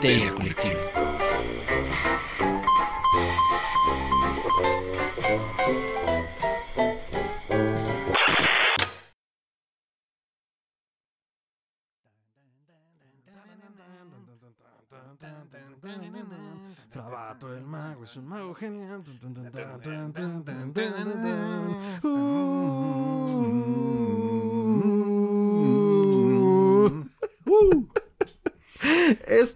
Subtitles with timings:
[0.00, 0.80] Histeria Colectiva.
[16.90, 19.04] Frabato el mago es un mago genial.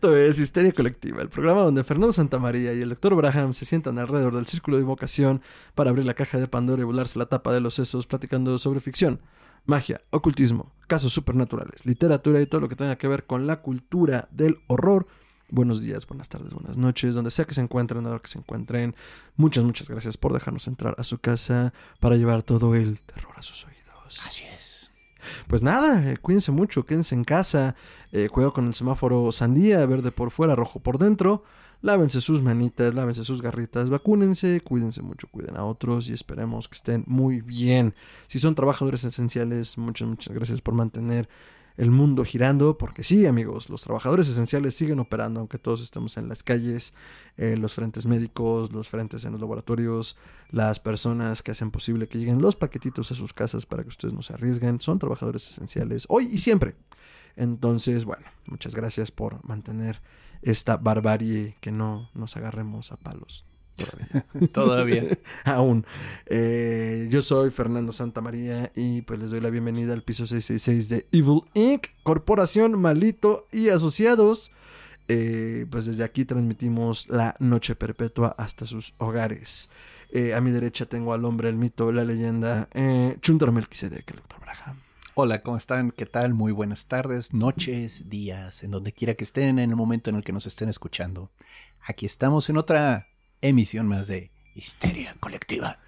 [0.04, 3.14] Es Histeria Colectiva, el programa donde Fernando Santamaría y el Dr.
[3.14, 5.40] Braham se sientan alrededor del círculo de invocación
[5.74, 8.80] para abrir la caja de Pandora y volarse la tapa de los sesos platicando sobre
[8.80, 9.20] ficción,
[9.64, 14.28] magia, ocultismo, casos supernaturales, literatura y todo lo que tenga que ver con la cultura
[14.30, 15.06] del horror.
[15.48, 18.38] Buenos días, buenas tardes, buenas noches, donde sea que se encuentren, a lo que se
[18.38, 18.94] encuentren.
[19.36, 23.42] Muchas, muchas gracias por dejarnos entrar a su casa para llevar todo el terror a
[23.42, 24.26] sus oídos.
[24.26, 24.83] Así es.
[25.48, 27.74] Pues nada, eh, cuídense mucho, quédense en casa,
[28.12, 31.42] eh, con el semáforo sandía, verde por fuera, rojo por dentro.
[31.82, 36.76] Lávense sus manitas, lávense sus garritas, vacúnense, cuídense mucho, cuiden a otros y esperemos que
[36.76, 37.94] estén muy bien.
[38.26, 41.28] Si son trabajadores esenciales, muchas, muchas gracias por mantener
[41.76, 46.28] el mundo girando, porque sí, amigos, los trabajadores esenciales siguen operando, aunque todos estemos en
[46.28, 46.94] las calles,
[47.36, 50.16] eh, los frentes médicos, los frentes en los laboratorios,
[50.50, 54.14] las personas que hacen posible que lleguen los paquetitos a sus casas para que ustedes
[54.14, 56.76] no se arriesguen, son trabajadores esenciales hoy y siempre.
[57.36, 60.00] Entonces, bueno, muchas gracias por mantener
[60.42, 63.44] esta barbarie que no nos agarremos a palos.
[63.76, 64.48] Todavía.
[64.52, 65.18] Todavía.
[65.44, 65.86] Aún.
[66.26, 71.06] Eh, yo soy Fernando Santamaría y pues les doy la bienvenida al piso 666 de
[71.12, 74.50] Evil Inc., Corporación Malito y Asociados.
[75.08, 79.68] Eh, pues desde aquí transmitimos la noche perpetua hasta sus hogares.
[80.10, 84.16] Eh, a mi derecha tengo al hombre, el mito, la leyenda, eh, Chuntar Melquisedec, el
[84.16, 84.80] doctor Braham.
[85.14, 85.90] Hola, ¿cómo están?
[85.90, 86.34] ¿Qué tal?
[86.34, 90.24] Muy buenas tardes, noches, días, en donde quiera que estén, en el momento en el
[90.24, 91.30] que nos estén escuchando.
[91.80, 93.08] Aquí estamos en otra
[93.48, 95.78] emisión más de Histeria Colectiva.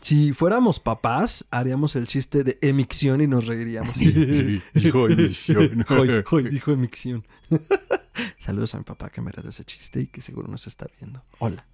[0.00, 3.98] Si fuéramos papás, haríamos el chiste de emicción y nos reiríamos.
[4.74, 5.84] Dijo emisión.
[5.88, 7.26] Hoy, hoy dijo emicción.
[8.38, 11.22] Saludos a mi papá que me de ese chiste y que seguro nos está viendo.
[11.38, 11.64] Hola.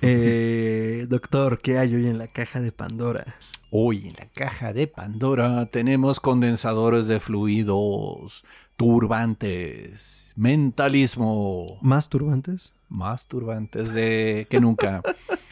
[0.00, 3.34] Eh, doctor, ¿qué hay hoy en la caja de Pandora?
[3.70, 8.44] Hoy en la caja de Pandora tenemos condensadores de fluidos,
[8.82, 12.72] turbantes, mentalismo, ¿Más turbantes?
[12.88, 15.02] más turbantes de que nunca.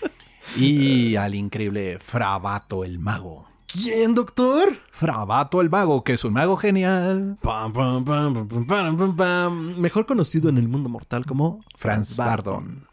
[0.58, 3.46] y al increíble Frabato el mago.
[3.72, 4.80] ¿Quién, doctor?
[4.90, 7.38] Frabato el mago, que es un mago genial.
[7.40, 9.78] Pam, pam.
[9.78, 12.88] Mejor conocido en el mundo mortal como Franz Bardon.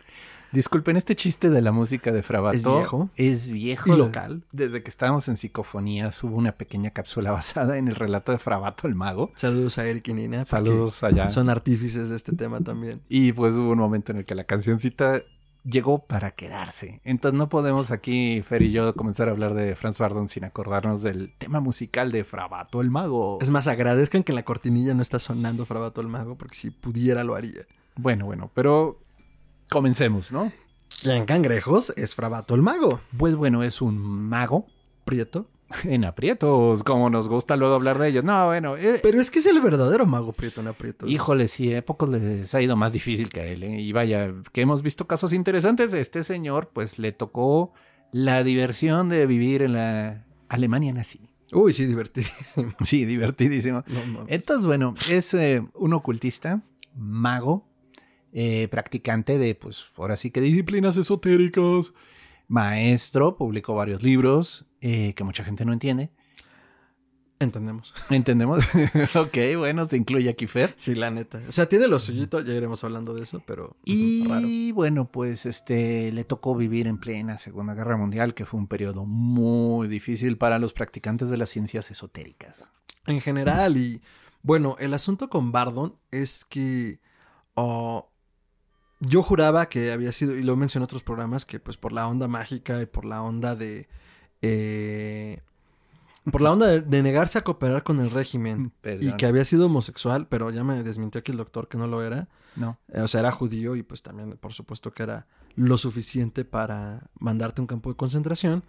[0.51, 3.09] Disculpen, este chiste de la música de Frabato ¿Es viejo?
[3.15, 3.93] Es viejo.
[3.93, 4.43] Y local.
[4.51, 8.87] Desde que estábamos en Psicofonías hubo una pequeña cápsula basada en el relato de Frabato
[8.87, 9.31] el mago.
[9.35, 10.45] Saludos a Eric y Nina.
[10.45, 11.29] Saludos allá.
[11.29, 13.01] Son artífices de este tema también.
[13.09, 15.21] Y pues hubo un momento en el que la cancioncita
[15.67, 17.01] llegó para quedarse.
[17.03, 21.03] Entonces no podemos aquí, Fer y yo, comenzar a hablar de Franz Bardon sin acordarnos
[21.03, 23.37] del tema musical de Frabato el mago.
[23.41, 26.69] Es más, agradezcan que en la cortinilla no está sonando Frabato el Mago, porque si
[26.69, 27.65] pudiera lo haría.
[27.95, 28.99] Bueno, bueno, pero
[29.69, 30.51] comencemos, ¿no?
[31.01, 33.01] ¿Quién cangrejos es Frabato el Mago?
[33.17, 34.65] Pues bueno, es un mago
[35.05, 35.49] Prieto.
[35.83, 38.23] en aprietos, como nos gusta luego hablar de ellos.
[38.23, 41.09] No, bueno, eh, Pero es que es el verdadero mago Prieto en aprietos.
[41.09, 43.63] Híjole, sí, a pocos les ha ido más difícil que a él.
[43.63, 43.81] ¿eh?
[43.81, 45.93] Y vaya, que hemos visto casos interesantes.
[45.93, 47.73] Este señor, pues le tocó
[48.11, 51.19] la diversión de vivir en la Alemania nazi.
[51.51, 52.73] Uy, sí, divertidísimo.
[52.85, 53.83] Sí, divertidísimo.
[53.87, 54.27] No mames.
[54.29, 56.61] Entonces, bueno, es eh, un ocultista,
[56.95, 57.67] mago,
[58.33, 61.93] eh, practicante de, pues, ahora sí que disciplinas esotéricas,
[62.47, 66.11] maestro, publicó varios libros eh, que mucha gente no entiende.
[67.39, 67.93] Entendemos.
[68.09, 68.65] ¿Entendemos?
[69.15, 70.73] ok, bueno, se incluye aquí Fer.
[70.75, 71.39] Sí, la neta.
[71.47, 74.47] O sea, tiene lo suyito, ya iremos hablando de eso, pero ujú, raro.
[74.47, 78.67] Y bueno, pues este le tocó vivir en plena Segunda Guerra Mundial, que fue un
[78.67, 82.71] periodo muy difícil para los practicantes de las ciencias esotéricas.
[83.05, 84.01] En general, y
[84.41, 86.99] bueno, el asunto con Bardon es que
[87.53, 88.09] oh,
[88.99, 92.07] yo juraba que había sido, y lo mencioné en otros programas, que pues por la
[92.07, 93.87] onda mágica y por la onda de...
[94.41, 95.39] eh,
[96.31, 99.17] por la onda de, de negarse a cooperar con el régimen y Perdón.
[99.17, 102.27] que había sido homosexual, pero ya me desmintió aquí el doctor que no lo era.
[102.57, 102.77] No.
[102.91, 105.25] Eh, O sea, era judío y pues también, por supuesto, que era
[105.57, 108.63] lo suficiente para mandarte a un campo de concentración.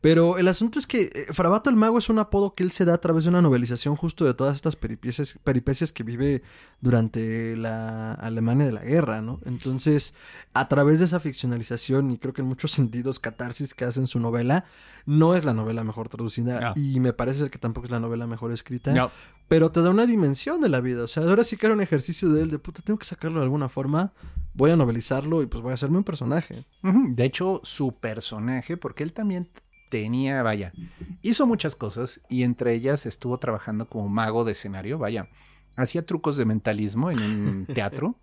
[0.00, 2.86] Pero el asunto es que eh, Frabato el Mago es un apodo que él se
[2.86, 6.42] da a través de una novelización justo de todas estas peripecias, peripecias que vive
[6.80, 9.40] durante la Alemania de la guerra, ¿no?
[9.44, 10.14] Entonces,
[10.54, 14.06] a través de esa ficcionalización y creo que en muchos sentidos catarsis que hace en
[14.06, 14.64] su novela,
[15.04, 16.72] no es la novela mejor traducida No.
[16.76, 19.10] y me parece que tampoco es la novela mejor escrita No.
[19.50, 21.02] Pero te da una dimensión de la vida.
[21.02, 23.40] O sea, ahora sí que era un ejercicio de él, de puta, tengo que sacarlo
[23.40, 24.12] de alguna forma,
[24.54, 26.64] voy a novelizarlo y pues voy a hacerme un personaje.
[26.84, 29.48] De hecho, su personaje, porque él también
[29.90, 30.72] tenía, vaya,
[31.20, 35.28] hizo muchas cosas y entre ellas estuvo trabajando como mago de escenario, vaya,
[35.74, 38.14] hacía trucos de mentalismo en un teatro.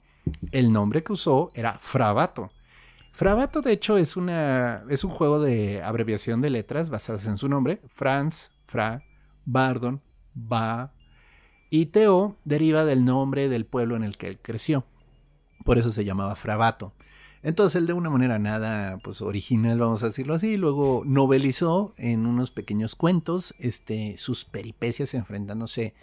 [0.54, 2.52] El nombre que usó era Fravato.
[3.12, 7.50] Fravato, de hecho, es, una, es un juego de abreviación de letras basadas en su
[7.50, 7.82] nombre.
[7.90, 9.04] Franz, Fra,
[9.44, 10.00] Bardon,
[10.34, 10.94] Ba.
[11.70, 14.86] Y Teo deriva del nombre del pueblo en el que él creció.
[15.66, 16.94] Por eso se llamaba Fravato.
[17.44, 22.26] Entonces él de una manera nada pues original, vamos a decirlo así, luego novelizó en
[22.26, 25.94] unos pequeños cuentos este, sus peripecias enfrentándose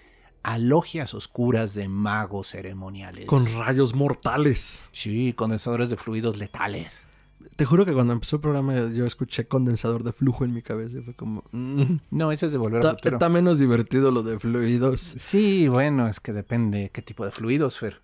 [0.43, 3.27] a logias oscuras de magos ceremoniales.
[3.27, 4.91] Con rayos mortales.
[4.93, 7.04] Sí, condensadores de fluidos letales.
[7.57, 10.99] Te juro que cuando empezó el programa yo escuché condensador de flujo en mi cabeza
[10.99, 11.45] y fue como...
[11.53, 13.17] mm, No, ese es de volver a Está, futuro.
[13.17, 15.01] está menos divertido lo de fluidos.
[15.01, 17.99] Sí, bueno, es que depende qué tipo de fluidos, Fer.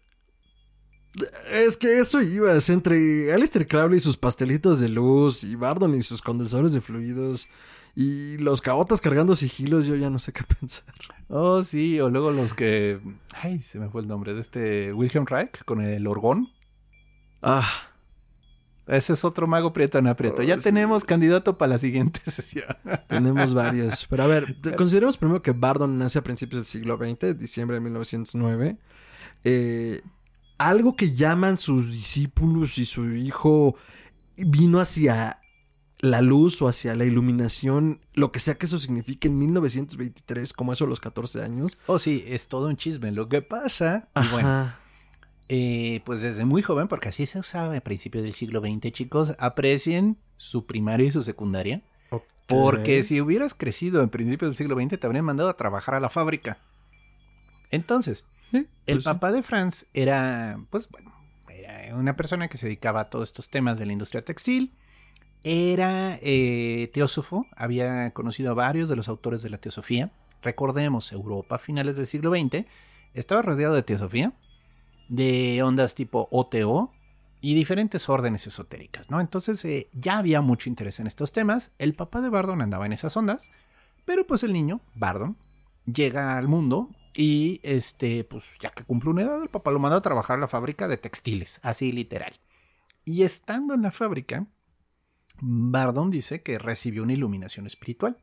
[1.51, 6.03] Es que eso ibas entre Alistair Crowley y sus pastelitos de luz y Bardon y
[6.05, 7.49] sus condensadores de fluidos
[7.97, 10.95] y los caotas cargando sigilos, yo ya no sé qué pensar.
[11.29, 13.01] Oh, sí, o luego los que...
[13.43, 16.49] Ay, se me fue el nombre de este Wilhelm Reich con el orgón.
[17.43, 17.67] Ah,
[18.91, 20.43] Ese es otro mago prieto en aprieto.
[20.43, 20.65] Ya Oh, sí.
[20.65, 22.67] tenemos candidato para la siguiente sesión.
[23.09, 24.07] tenemos varios.
[24.11, 27.81] Pero a ver, consideremos primero que Bardon nace a principios del siglo XX, diciembre de
[27.81, 28.77] 1909.
[29.45, 30.03] Eh,
[30.59, 33.77] algo que llaman sus discípulos y su hijo
[34.37, 35.39] vino hacia
[36.01, 40.73] la luz o hacia la iluminación, lo que sea que eso signifique en 1923, como
[40.73, 41.79] eso a los 14 años.
[41.87, 43.13] Oh, sí, es todo un chisme.
[43.13, 44.73] Lo que pasa, y bueno.
[45.53, 49.35] Eh, pues desde muy joven, porque así se usaba a principios del siglo XX, chicos,
[49.41, 51.83] aprecien su primaria y su secundaria.
[52.47, 56.01] Porque si hubieras crecido en principios del siglo XX, te habrían mandado a trabajar a
[56.01, 56.59] la fábrica.
[57.73, 59.05] Entonces, el pues sí.
[59.05, 61.13] papá de Franz era, pues bueno,
[61.49, 64.73] era una persona que se dedicaba a todos estos temas de la industria textil.
[65.43, 70.13] Era eh, teósofo, había conocido a varios de los autores de la teosofía.
[70.43, 72.67] Recordemos, Europa a finales del siglo XX
[73.15, 74.33] estaba rodeado de teosofía,
[75.11, 76.93] de ondas tipo OTO
[77.41, 79.21] y diferentes órdenes esotéricas, ¿no?
[79.21, 81.73] Entonces eh, ya había mucho interés en estos temas.
[81.79, 83.51] El papá de Bardon andaba en esas ondas,
[84.07, 85.37] pero pues el niño, Bardon,
[85.85, 89.99] llega al mundo y este, pues ya que cumple una edad, el papá lo manda
[89.99, 92.33] a trabajar a la fábrica de textiles, así literal.
[93.05, 94.47] Y estando en la fábrica,
[95.41, 98.17] Bardon dice que recibió una iluminación espiritual.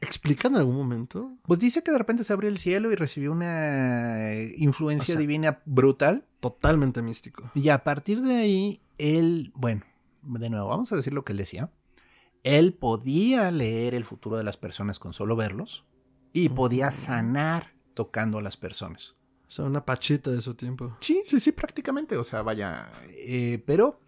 [0.00, 1.32] ¿Explican en algún momento?
[1.42, 5.16] Pues dice que de repente se abrió el cielo y recibió una eh, influencia O
[5.16, 6.24] sea- divina brutal.
[6.40, 7.50] Totalmente místico.
[7.54, 9.82] Y a partir de ahí, él, bueno,
[10.22, 11.70] de nuevo, vamos a decir lo que él decía.
[12.44, 15.84] Él podía leer el futuro de las personas con solo verlos
[16.32, 19.16] y podía sanar tocando a las personas.
[19.48, 20.96] O sea, una pachita de su tiempo.
[21.00, 22.16] Sí, sí, sí, prácticamente.
[22.16, 22.92] O sea, vaya.
[23.08, 24.00] eh, pero,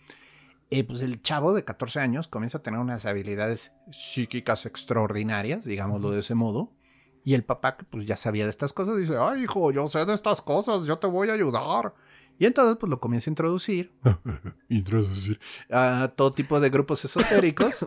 [0.70, 6.11] eh, pues el chavo de 14 años comienza a tener unas habilidades psíquicas extraordinarias, digámoslo
[6.11, 6.72] de ese modo.
[7.25, 10.05] Y el papá, que pues ya sabía de estas cosas, dice: Ay, hijo, yo sé
[10.06, 11.94] de estas cosas, yo te voy a ayudar.
[12.38, 13.93] Y entonces, pues lo comienza a introducir
[14.70, 15.38] Introducir.
[15.70, 17.87] a todo tipo de grupos esotéricos.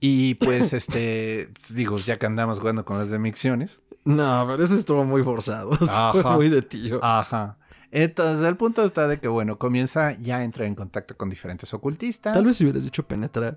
[0.00, 3.82] y pues, este, digo, ya que andamos jugando con las demicciones.
[4.04, 5.72] No, pero ese estuvo muy forzado.
[6.12, 7.00] Fue muy de tío.
[7.02, 7.58] Ajá.
[7.96, 11.72] Entonces, el punto está de que, bueno, comienza ya a entrar en contacto con diferentes
[11.74, 12.34] ocultistas.
[12.34, 13.56] Tal vez si hubieras dicho penetrar.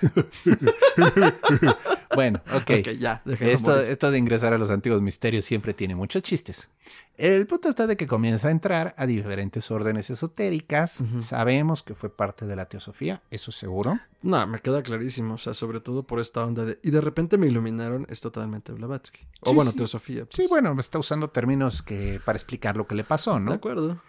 [2.14, 2.70] Bueno, ok.
[2.78, 6.68] Ok, ya, Esto, de ingresar a los antiguos misterios siempre tiene muchos chistes.
[7.16, 11.02] El punto está de que comienza a entrar a diferentes órdenes esotéricas.
[11.18, 13.98] Sabemos que fue parte de la teosofía, eso seguro.
[14.22, 15.34] No, me queda clarísimo.
[15.34, 16.78] O sea, sobre todo por esta onda de.
[16.82, 19.20] Y de repente me iluminaron, es totalmente Blavatsky.
[19.40, 19.76] O Sí, bueno, sí.
[19.76, 20.22] Teosofía.
[20.30, 20.50] Sí, pues.
[20.50, 23.52] bueno, está usando términos que para explicar lo que le pasó, De ¿no?
[23.52, 24.00] acuerdo.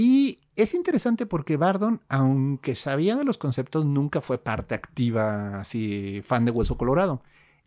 [0.00, 6.22] Y es interesante porque Bardon, aunque sabía de los conceptos, nunca fue parte activa, así,
[6.24, 7.20] fan de Hueso Colorado.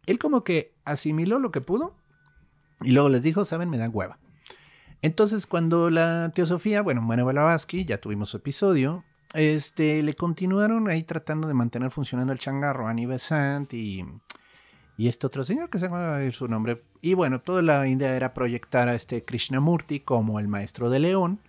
[0.05, 1.93] Él como que asimiló lo que pudo
[2.79, 4.17] y luego les dijo, saben, me dan hueva.
[5.01, 11.03] Entonces, cuando la teosofía, bueno, muere Blavatsky, ya tuvimos su episodio, este, le continuaron ahí
[11.03, 14.05] tratando de mantener funcionando el changarro, Annie Besant y,
[14.95, 16.81] y este otro señor que se llama su nombre.
[17.01, 21.41] Y bueno, toda la idea era proyectar a este Krishnamurti como el maestro de León.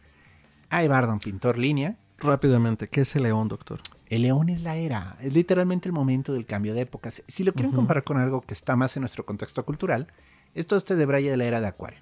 [0.75, 1.97] Hay Bardon, pintor línea.
[2.19, 3.81] Rápidamente, ¿qué es el león, doctor?
[4.07, 7.23] El león es la era, es literalmente el momento del cambio de épocas.
[7.29, 7.77] Si lo quieren Ujú.
[7.77, 10.07] comparar con algo que está más en nuestro contexto cultural,
[10.55, 12.01] esto este de Braille de la era de Acuario.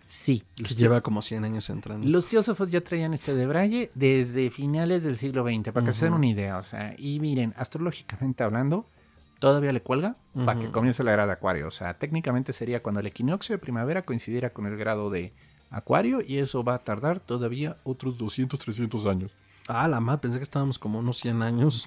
[0.00, 2.08] Sí, Que lleva como 100 años entrando.
[2.08, 6.06] los teósofos ya traían este de Braille desde finales del siglo XX, para que se
[6.06, 6.58] den una idea.
[6.58, 8.88] O sea, y miren, astrológicamente hablando,
[9.38, 11.68] todavía le cuelga para que comience la era de Acuario.
[11.68, 15.32] O sea, técnicamente sería cuando el equinoccio de primavera coincidiera con el grado de
[15.72, 19.36] Acuario y eso va a tardar todavía Otros 200, 300 años.
[19.68, 21.86] Ah, la madre, pensé que estábamos como unos 100 años.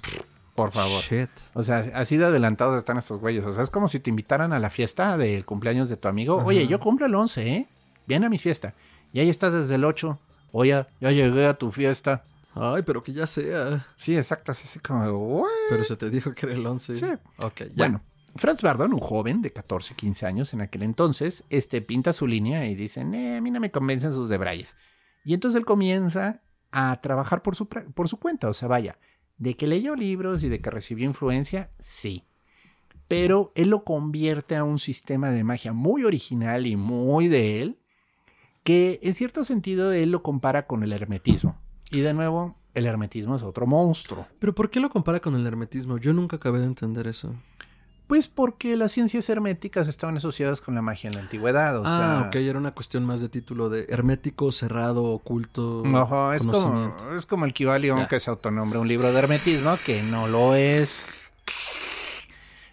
[0.54, 1.02] Por favor.
[1.02, 1.28] Shit.
[1.54, 3.44] O sea, así de adelantados están estos güeyes.
[3.44, 6.38] O sea, es como si te invitaran a la fiesta del cumpleaños de tu amigo.
[6.38, 6.46] Ajá.
[6.46, 7.68] Oye, yo cumplo el 11, ¿eh?
[8.06, 8.74] Ven a mi fiesta.
[9.12, 10.18] Y ahí estás desde el 8.
[10.52, 12.24] Oye, ya llegué a tu fiesta.
[12.54, 13.86] Ay, pero que ya sea.
[13.98, 14.52] Sí, exacto.
[14.52, 15.48] Así como, "What?".
[15.68, 16.94] Pero se te dijo que era el 11.
[16.94, 17.06] Sí.
[17.36, 17.72] Ok, ya.
[17.76, 18.00] Bueno,
[18.38, 22.66] Franz Bardon, un joven de 14, 15 años en aquel entonces, este, pinta su línea
[22.66, 24.76] y dice, "Eh, a mí no me convencen sus debrayes.
[25.24, 28.48] Y entonces él comienza a trabajar por su, por su cuenta.
[28.48, 28.98] O sea, vaya,
[29.38, 32.24] de que leyó libros y de que recibió influencia, sí.
[33.08, 37.78] Pero él lo convierte a un sistema de magia muy original y muy de él,
[38.62, 41.56] que en cierto sentido él lo compara con el hermetismo.
[41.92, 44.26] Y de nuevo, el hermetismo es otro monstruo.
[44.38, 45.98] Pero ¿por qué lo compara con el hermetismo?
[45.98, 47.34] Yo nunca acabé de entender eso.
[48.06, 51.78] Pues porque las ciencias herméticas estaban asociadas con la magia en la antigüedad.
[51.78, 55.82] O ah, sea, ok, era una cuestión más de título de hermético, cerrado, oculto.
[55.82, 60.02] Ojo, es como, es como el Kibalión que se autonombra un libro de hermetismo, que
[60.02, 61.04] no lo es.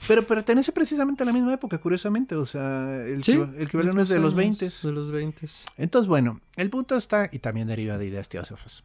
[0.08, 2.36] Pero pertenece precisamente a la misma época, curiosamente.
[2.36, 4.70] O sea, el, Sí, el Kibalión es de los 20.
[4.70, 5.48] De los 20.
[5.78, 8.84] Entonces, bueno, el punto está, y también deriva de ideas teósofas.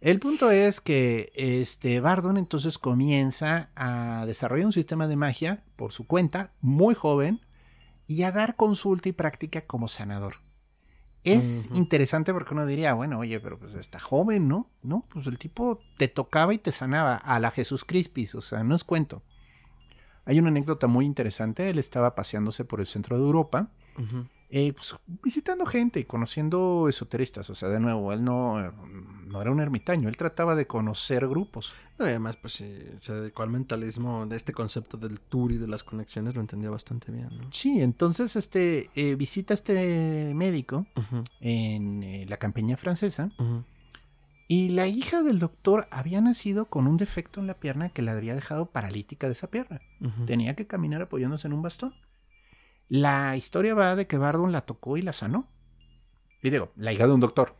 [0.00, 5.92] El punto es que este Bardon entonces comienza a desarrollar un sistema de magia por
[5.92, 7.40] su cuenta, muy joven,
[8.06, 10.36] y a dar consulta y práctica como sanador.
[11.24, 11.78] Es Ujú.
[11.78, 14.70] interesante porque uno diría, bueno, oye, pero pues está joven, ¿no?
[14.82, 18.62] No, pues el tipo te tocaba y te sanaba a la Jesús Crispis, o sea,
[18.62, 19.22] no es cuento.
[20.24, 24.26] Hay una anécdota muy interesante, él estaba paseándose por el centro de Europa, Ujú.
[24.50, 27.50] Eh, pues, visitando gente y conociendo esoteristas.
[27.50, 28.70] O sea, de nuevo, él no, eh,
[29.26, 31.74] no era un ermitaño, él trataba de conocer grupos.
[31.98, 35.58] No, y además, pues sí, se dedicó al mentalismo de este concepto del tour y
[35.58, 37.48] de las conexiones, lo entendía bastante bien, ¿no?
[37.52, 40.86] Sí, entonces este eh, visita a este médico
[41.40, 43.64] en eh, la campiña francesa ujú.
[44.46, 48.12] y la hija del doctor había nacido con un defecto en la pierna que la
[48.12, 49.80] había dejado paralítica de esa pierna.
[50.26, 51.94] Tenía que caminar apoyándose en un bastón.
[52.88, 55.48] La historia va de que Bardon la tocó y la sanó.
[56.42, 57.54] Y digo, la hija de un doctor.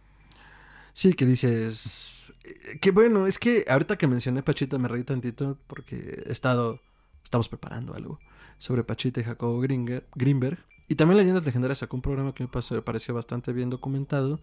[0.93, 2.13] Sí, que dices.
[2.45, 6.81] eh, Que bueno, es que ahorita que mencioné Pachita me reí tantito porque he estado.
[7.23, 8.19] Estamos preparando algo
[8.57, 10.59] sobre Pachita y Jacobo Gringer- Greenberg.
[10.89, 14.41] Y también Leyendas Legendarias sacó un programa que me pareció bastante bien documentado.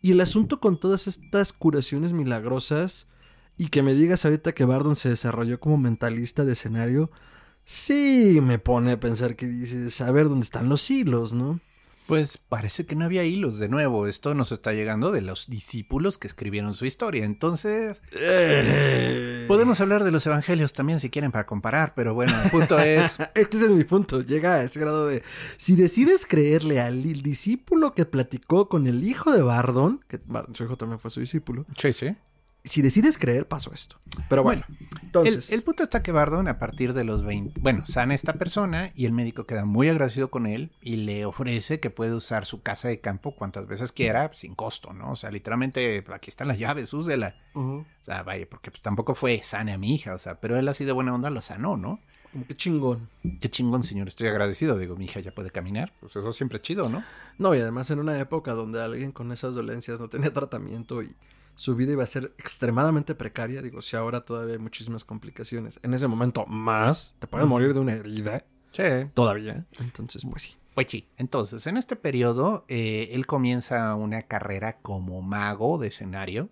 [0.00, 3.08] Y el asunto con todas estas curaciones milagrosas
[3.56, 7.10] y que me digas ahorita que Bardon se desarrolló como mentalista de escenario,
[7.70, 11.60] sí me pone a pensar que dices, a ver dónde están los hilos, ¿no?
[12.08, 14.08] Pues parece que no había hilos de nuevo.
[14.08, 17.24] Esto nos está llegando de los discípulos que escribieron su historia.
[17.24, 18.02] Entonces,
[19.46, 23.16] podemos hablar de los evangelios también si quieren para comparar, pero bueno, el punto es...
[23.36, 24.22] Este es mi punto.
[24.22, 25.22] Llega a ese grado de.
[25.56, 30.18] Si decides creerle al discípulo que platicó con el hijo de Bardon, que
[30.54, 31.64] su hijo también fue su discípulo.
[31.76, 32.16] Sí, sí.
[32.62, 33.96] Si decides creer, pasó esto.
[34.28, 34.62] Pero bueno,
[35.02, 35.50] entonces.
[35.50, 37.60] El, el punto está que Bardon a partir de los 20...
[37.60, 41.24] Bueno, sana a esta persona y el médico queda muy agradecido con él y le
[41.24, 45.12] ofrece que puede usar su casa de campo cuantas veces quiera sin costo, ¿no?
[45.12, 47.34] O sea, literalmente, aquí están las llaves, úsela.
[47.54, 50.68] O sea, vaya, porque pues, tampoco fue sane a mi hija, o sea, pero él
[50.68, 52.00] así de buena onda lo sanó, ¿no?
[52.32, 53.08] Como que chingón.
[53.40, 54.78] Qué chingón, señor, estoy agradecido.
[54.78, 55.92] Digo, mi hija ya puede caminar.
[56.00, 57.02] Pues eso siempre es chido, ¿no?
[57.38, 61.12] No, y además en una época donde alguien con esas dolencias no tenía tratamiento y
[61.60, 63.60] su vida iba a ser extremadamente precaria.
[63.60, 65.78] Digo, si ahora todavía hay muchísimas complicaciones.
[65.82, 67.14] En ese momento, más.
[67.18, 68.46] Te puedes morir de una herida.
[68.72, 68.82] Sí.
[69.12, 69.66] Todavía.
[69.78, 70.56] Entonces, pues sí.
[70.74, 71.06] Pues sí.
[71.18, 76.48] Entonces, en este periodo, eh, él comienza una carrera como mago de escenario.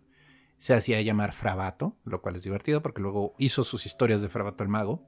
[0.59, 4.63] Se hacía llamar Frabato, lo cual es divertido porque luego hizo sus historias de Frabato
[4.63, 5.07] el mago.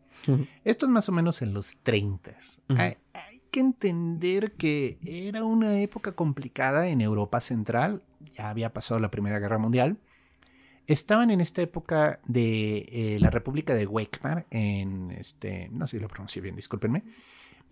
[0.65, 2.31] Esto es más o menos en los 30.
[2.71, 2.81] Ujú.
[2.81, 8.03] hay, hay que entender que era una época complicada en Europa Central.
[8.33, 9.99] Ya había pasado la Primera Guerra Mundial.
[10.87, 16.03] Estaban en esta época de eh, la República de Weimar, en este, no sé si
[16.03, 17.05] lo pronuncié bien, discúlpenme,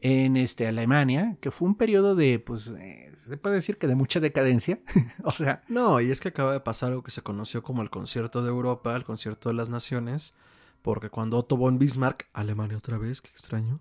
[0.00, 3.96] en este, Alemania, que fue un periodo de, pues, eh, se puede decir que de
[3.96, 4.78] mucha decadencia.
[5.24, 7.90] o sea, No, y es que acaba de pasar algo que se conoció como el
[7.90, 10.34] concierto de Europa, el concierto de las naciones,
[10.82, 13.80] porque cuando Otto von Bismarck, Alemania otra vez, qué extraño,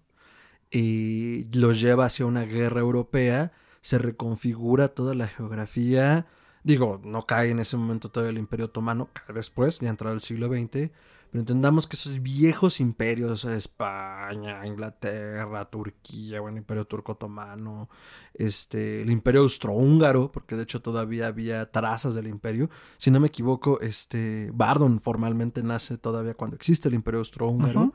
[0.71, 6.27] y los lleva hacia una guerra europea, se reconfigura toda la geografía.
[6.63, 10.21] Digo, no cae en ese momento todavía el Imperio Otomano, cae después, ya entrado el
[10.21, 10.91] siglo XX,
[11.29, 17.89] pero entendamos que esos viejos imperios, España, Inglaterra, Turquía, bueno, Imperio Turco Otomano,
[18.33, 22.69] este, el Imperio Austrohúngaro, porque de hecho todavía había trazas del imperio.
[22.97, 27.93] Si no me equivoco, este, Bardon formalmente nace todavía cuando existe el Imperio Austrohúngaro.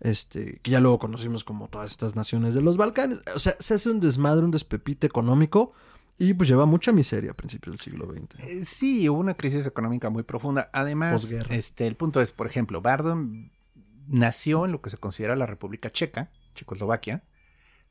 [0.00, 3.20] Este, que ya luego conocimos como todas estas naciones de los Balcanes.
[3.34, 5.72] O sea, se hace un desmadre, un despepite económico
[6.18, 8.40] y pues lleva mucha miseria a principios del siglo XX.
[8.40, 10.70] Eh, sí, hubo una crisis económica muy profunda.
[10.72, 11.54] Además, Posguerra.
[11.54, 13.50] este, el punto es, por ejemplo, Bardon
[14.08, 17.22] nació en lo que se considera la República Checa, Checoslovaquia,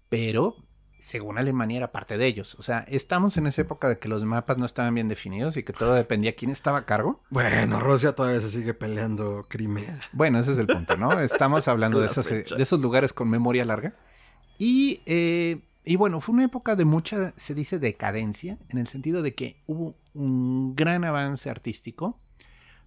[0.09, 0.55] pero
[0.99, 2.55] según Alemania era parte de ellos.
[2.59, 5.63] O sea, estamos en esa época de que los mapas no estaban bien definidos y
[5.63, 7.21] que todo dependía de quién estaba a cargo.
[7.29, 10.01] Bueno, Rusia todavía se sigue peleando Crimea.
[10.11, 11.19] Bueno, ese es el punto, ¿no?
[11.19, 13.93] Estamos hablando de, esas, eh, de esos lugares con memoria larga.
[14.57, 19.21] Y, eh, y bueno, fue una época de mucha, se dice, decadencia, en el sentido
[19.21, 22.19] de que hubo un gran avance artístico,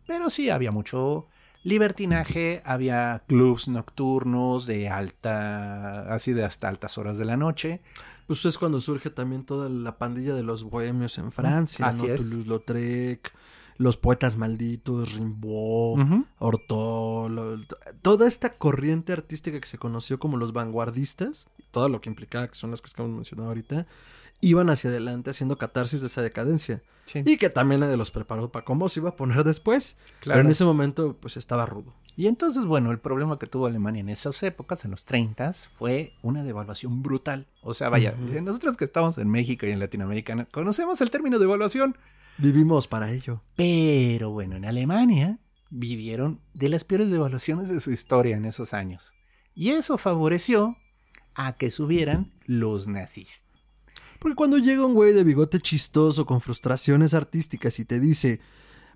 [0.06, 1.28] pero sí había mucho
[1.62, 7.80] libertinaje, había clubs nocturnos de alta, así de hasta altas horas de la noche.
[8.26, 12.14] Pues es cuando surge también toda la pandilla de los bohemios en Francia, Así ¿no?
[12.14, 12.20] es.
[12.20, 13.32] Toulouse-Lautrec,
[13.78, 15.98] los poetas malditos, Rimbaud,
[17.28, 22.10] lo- t- toda esta corriente artística que se conoció como los vanguardistas, todo lo que
[22.10, 23.86] implicaba, que son las cosas que hemos mencionado ahorita,
[24.42, 26.82] iban hacia adelante haciendo catarsis de esa decadencia.
[27.06, 29.96] Sí, Y que también nadie los preparó para cómo se iba a poner después.
[30.20, 30.36] claro.
[30.38, 31.94] Pero en ese momento, pues estaba rudo.
[32.16, 36.12] Y entonces, bueno, el problema que tuvo Alemania en esas épocas, en los 30, fue
[36.22, 37.46] una devaluación brutal.
[37.62, 38.42] O sea, vaya, Ujú.
[38.42, 41.96] nosotros que estamos en México y en Latinoamérica, conocemos el término devaluación.
[42.38, 43.40] Vivimos para ello.
[43.56, 45.38] Pero bueno, en Alemania
[45.70, 49.12] vivieron de las peores devaluaciones de su historia en esos años.
[49.54, 50.76] Y eso favoreció
[51.34, 53.42] a que subieran los nazis.
[54.22, 58.38] Porque cuando llega un güey de bigote chistoso con frustraciones artísticas y te dice,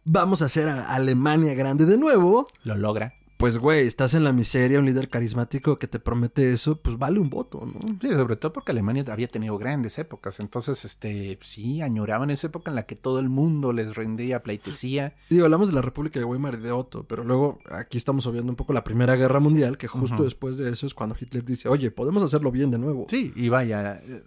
[0.05, 3.13] vamos a hacer a Alemania grande de nuevo, Lo logra.
[3.37, 7.19] Pues güey, estás en la miseria, un líder carismático que te promete eso, pues vale
[7.19, 7.79] un voto, ¿no?
[8.01, 10.41] Sí, sobre todo porque Alemania había tenido grandes épocas.
[10.41, 15.15] Entonces, este, sí, añoraban esa época en la que todo el mundo les rendía pleitesía.
[15.29, 18.51] Digo, hablamos de la República de Weimar y de Otto, pero luego aquí estamos obviando
[18.51, 21.69] un poco la Primera Guerra Mundial, que justo después de eso es cuando Hitler dice,
[21.69, 23.07] oye, podemos hacerlo bien de nuevo.
[23.09, 24.23] Sí, y vaya, eh,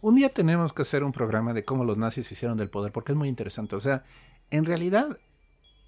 [0.00, 2.90] un día tenemos que hacer un programa de cómo los nazis se hicieron del poder,
[2.90, 3.76] porque es muy interesante.
[3.76, 4.04] O sea,
[4.50, 5.18] en realidad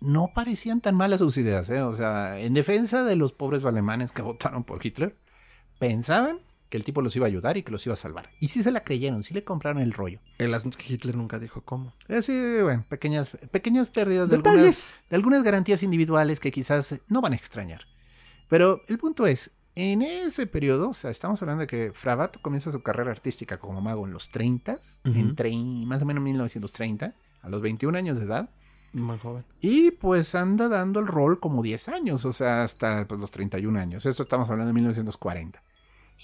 [0.02, 1.80] no parecían tan malas sus ideas, ¿eh?
[1.82, 5.16] O sea, en defensa de los pobres alemanes que votaron por Hitler,
[5.78, 6.38] pensaban
[6.68, 8.30] que el tipo los iba a ayudar y que los iba a salvar.
[8.40, 10.20] Y sí se la creyeron, sí le compraron el rollo.
[10.38, 11.92] El asunto es que Hitler nunca dijo cómo.
[12.08, 14.56] Así, bueno, pequeñas, pequeñas pérdidas de Detalles.
[14.58, 17.82] algunas, de algunas garantías individuales que quizás no van a extrañar.
[18.48, 22.72] Pero el punto es, en ese periodo, o sea, estamos hablando de que Fravato comienza
[22.72, 25.18] su carrera artística como mago en los 30, Ujú.
[25.18, 28.48] entre más o menos 1930, a los 21 años de edad.
[28.92, 29.44] Muy joven.
[29.60, 33.78] Y pues anda dando el rol como 10 años, o sea, hasta pues, los 31
[33.78, 34.04] años.
[34.06, 35.62] Esto estamos hablando de 1940.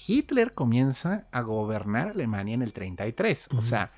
[0.07, 3.49] Hitler comienza a gobernar Alemania en el 33.
[3.51, 3.61] O Ujú.
[3.63, 3.91] sea,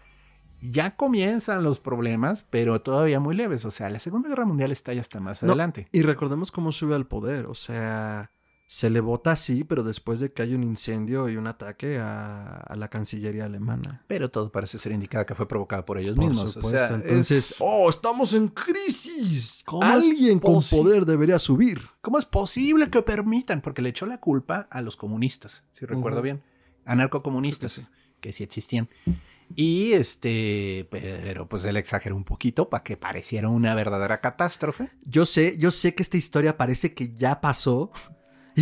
[0.62, 3.66] ya comienzan los problemas, pero todavía muy leves.
[3.66, 5.88] O sea, la Segunda Guerra Mundial está ya hasta más No, adelante.
[5.92, 8.32] Y recordemos cómo sube al poder, o sea,
[8.74, 12.56] se le vota así, pero después de que hay un incendio y un ataque a,
[12.56, 14.06] a la Cancillería alemana.
[14.08, 16.52] Pero todo parece ser indicado que fue provocado por ellos Por mismos.
[16.54, 16.86] supuesto.
[16.86, 19.64] o sea, Entonces, es- oh, estamos en crisis.
[19.66, 21.82] ¿Cómo es Alguien con poder debería subir.
[22.00, 23.60] ¿cómo es posible que permitan?
[23.60, 26.42] Porque le echó la culpa a los comunistas, si recuerdo bien.
[26.86, 27.74] Anarcocomunistas.
[27.76, 27.88] Creo
[28.22, 28.88] que sí existían.
[29.54, 34.92] Y este, pero pues él exageró un poquito para que pareciera una verdadera catástrofe.
[35.04, 37.92] Yo sé, yo sé que esta historia parece que ya pasó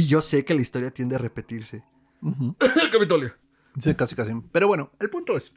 [0.01, 1.83] y yo sé que la historia tiende a repetirse.
[2.91, 3.33] Capitolio.
[3.77, 4.33] Sí, casi, casi.
[4.51, 5.53] Pero bueno, el punto es,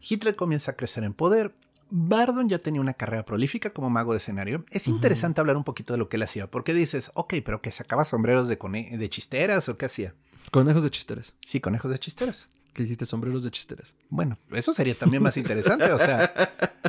[0.00, 1.54] Hitler comienza a crecer en poder.
[1.88, 4.64] Bardon ya tenía una carrera prolífica como mago de escenario.
[4.70, 7.70] Es interesante hablar un poquito de lo que él hacía, porque dices, ok, pero que
[7.70, 10.14] sacaba sombreros de, de chisteras o qué hacía.
[10.50, 11.34] Conejos de chisteras.
[11.46, 12.48] Sí, conejos de chisteras.
[12.72, 13.94] Que dijiste sombreros de chisteras.
[14.10, 15.90] Bueno, eso sería también más interesante.
[15.92, 16.32] O sea,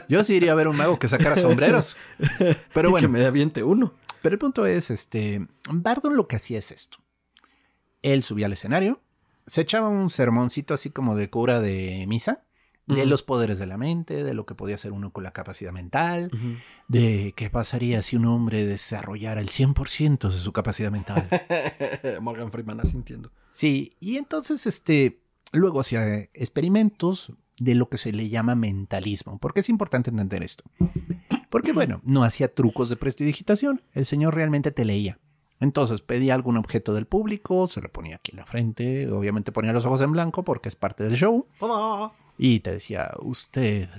[0.09, 1.95] yo sí iría a ver un mago que sacara sombreros.
[2.73, 3.07] Pero Y bueno.
[3.07, 3.93] que me aviente uno.
[4.27, 6.97] Pero el punto es, este, Bardon lo que hacía es esto.
[8.01, 8.99] Él subía al escenario,
[9.45, 12.43] se echaba un sermoncito así como de cura de misa,
[12.87, 15.71] de los poderes de la mente, de lo que podía hacer uno con la capacidad
[15.71, 16.29] mental,
[16.89, 21.25] de qué pasaría si un hombre desarrollara el 100% de su capacidad mental.
[22.21, 23.31] Morgan Freeman asintiendo.
[23.51, 25.21] Sí, y entonces, este,
[25.53, 30.65] luego hacía experimentos de lo que se le llama mentalismo, porque es importante entender esto.
[31.49, 35.19] Porque, bueno, no hacía trucos de prestidigitación, el señor realmente te leía.
[35.59, 39.73] Entonces pedía algún objeto del público, se lo ponía aquí en la frente, obviamente ponía
[39.73, 41.47] los ojos en blanco porque es parte del show,
[42.37, 43.89] y te decía, usted,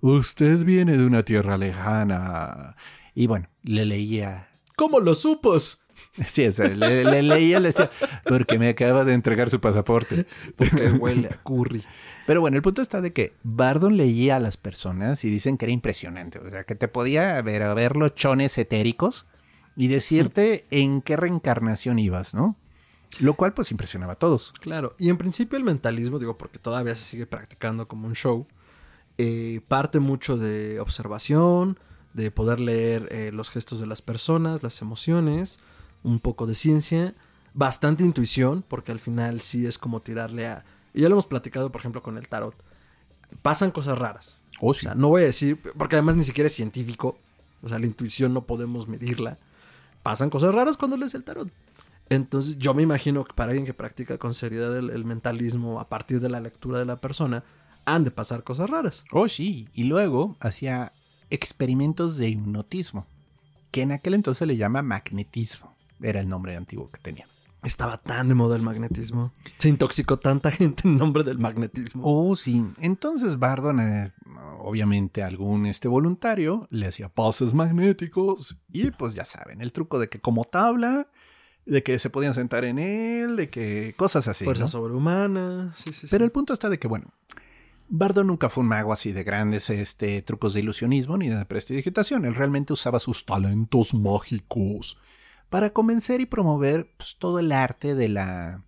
[0.00, 2.76] usted viene de una tierra lejana.
[3.14, 5.83] Y bueno, le leía ¿Cómo lo supos?
[6.26, 7.90] Sí, o sea, le, le leía, le decía,
[8.24, 10.26] porque me acaba de entregar su pasaporte.
[10.56, 11.82] Porque huele a curry.
[12.26, 15.66] Pero bueno, el punto está de que Bardon leía a las personas y dicen que
[15.66, 16.38] era impresionante.
[16.38, 19.26] O sea, que te podía ver, ver los chones etéricos
[19.76, 22.56] y decirte en qué reencarnación ibas, ¿no?
[23.20, 24.52] Lo cual pues impresionaba a todos.
[24.60, 28.46] Claro, y en principio el mentalismo, digo, porque todavía se sigue practicando como un show,
[29.18, 31.78] eh, parte mucho de observación,
[32.12, 35.60] de poder leer eh, los gestos de las personas, las emociones,
[36.04, 37.14] un poco de ciencia,
[37.52, 40.64] bastante intuición, porque al final sí es como tirarle a...
[40.92, 42.54] Y ya lo hemos platicado, por ejemplo, con el tarot.
[43.42, 44.42] Pasan cosas raras.
[44.60, 47.18] Oh, O sea, no voy a decir, porque además ni siquiera es científico,
[47.62, 49.38] o sea, la intuición no podemos medirla.
[50.04, 51.50] Pasan cosas raras cuando lees el tarot.
[52.10, 55.88] Entonces, yo me imagino que para alguien que practica con seriedad el, el mentalismo a
[55.88, 57.42] partir de la lectura de la persona,
[57.86, 59.04] han de pasar cosas raras.
[59.10, 59.68] Oh, sí.
[59.72, 60.92] Y luego hacía
[61.30, 63.06] experimentos de hipnotismo,
[63.70, 65.73] que en aquel entonces le llama magnetismo.
[66.00, 67.26] Era el nombre antiguo que tenía.
[67.64, 69.32] Estaba tan de moda el magnetismo.
[69.58, 72.02] Se intoxicó tanta gente en nombre del magnetismo.
[72.04, 72.64] Oh, sí.
[72.78, 74.12] Entonces Bardon, eh,
[74.58, 80.08] obviamente algún este voluntario, le hacía pases magnéticos y pues ya saben, el truco de
[80.08, 81.08] que como tabla,
[81.64, 84.44] de que se podían sentar en él, de que cosas así.
[84.44, 84.68] Fuerza ¿no?
[84.68, 85.72] sobrehumana.
[85.74, 86.06] Sí, sí, sí.
[86.10, 87.14] Pero el punto está de que, bueno,
[87.88, 92.26] Bardo nunca fue un mago así de grandes este, trucos de ilusionismo ni de prestidigitación.
[92.26, 94.98] Él realmente usaba sus talentos mágicos
[95.54, 98.64] para convencer y promover pues, todo el arte de la.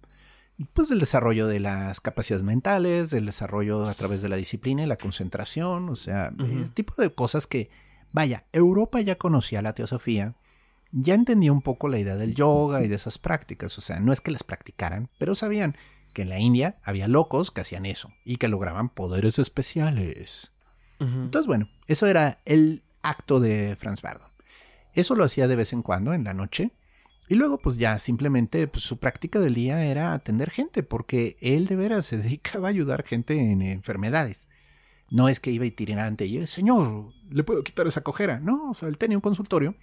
[0.72, 4.87] Pues del desarrollo de las capacidades mentales, del desarrollo a través de la disciplina y
[4.87, 6.44] la concentración, o sea, Ujú.
[6.44, 7.70] ese tipo de cosas que,
[8.12, 10.37] vaya, Europa ya conocía la teosofía,
[10.92, 14.12] ya entendía un poco la idea del yoga y de esas prácticas, o sea, no
[14.12, 15.77] es que las practicaran, pero sabían
[16.14, 20.53] que en la India había locos que hacían eso y que lograban poderes especiales.
[21.01, 24.36] Entonces, bueno, eso era el acto de Franz Bardon.
[24.96, 26.72] Eso lo hacía de vez en cuando, en la noche.
[27.28, 31.66] Y luego, pues ya simplemente pues, su práctica del día era atender gente, porque él
[31.66, 34.48] de veras se dedicaba a ayudar gente en enfermedades.
[35.11, 38.40] No es que iba y tirante y, señor, ¿le puedo quitar esa cojera?
[38.40, 39.76] No, o sea, él tenía un consultorio,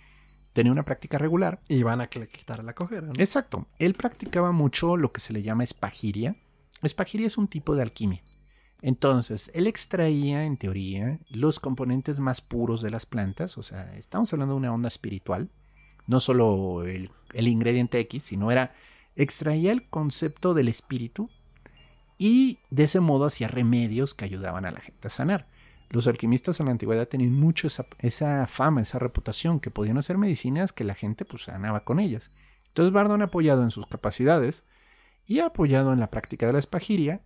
[0.52, 3.08] tenía una práctica regular Y van a quitara la cojera.
[3.08, 3.14] ¿no?
[3.18, 3.68] Exacto.
[3.80, 6.36] Él practicaba mucho lo que se le llama espagiria.
[6.82, 8.22] Espagiria es un tipo de alquimia.
[8.84, 13.58] Entonces, él extraía, en teoría, los componentes más puros de las plantas.
[13.58, 15.50] O sea, estamos hablando de una onda espiritual.
[16.06, 18.74] No solo el, el ingrediente X, sino era.
[19.16, 21.30] Extraía el concepto del espíritu
[22.18, 25.48] y de ese modo hacía remedios que ayudaban a la gente a sanar.
[25.90, 27.70] Los alquimistas en la antigüedad tenían mucho
[28.00, 32.32] esa, fama, esa reputación, que podían hacer medicinas que la gente pues sanaba con ellas.
[32.68, 34.64] Entonces Bardon, apoyado en sus capacidades
[35.26, 37.22] y apoyado en la práctica de la espagiria,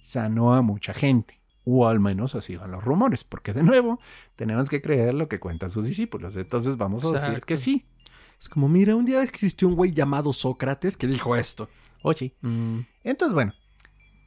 [0.00, 1.40] sanó a mucha gente.
[1.64, 3.98] O al menos así van los rumores, porque de nuevo
[4.36, 6.36] tenemos que creer lo que cuentan sus discípulos.
[6.36, 7.86] Entonces vamos a decir que sí.
[8.38, 11.68] Es como, mira, un día existió un güey llamado Sócrates que dijo esto.
[12.02, 12.36] Oye.
[12.42, 13.52] Mm, Entonces, bueno,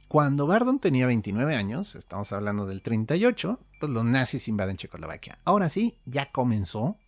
[0.08, 5.38] cuando Bardon tenía 29 años, estamos hablando del 38, pues los nazis invaden Checoslovaquia.
[5.44, 6.98] Ahora sí, ya comenzó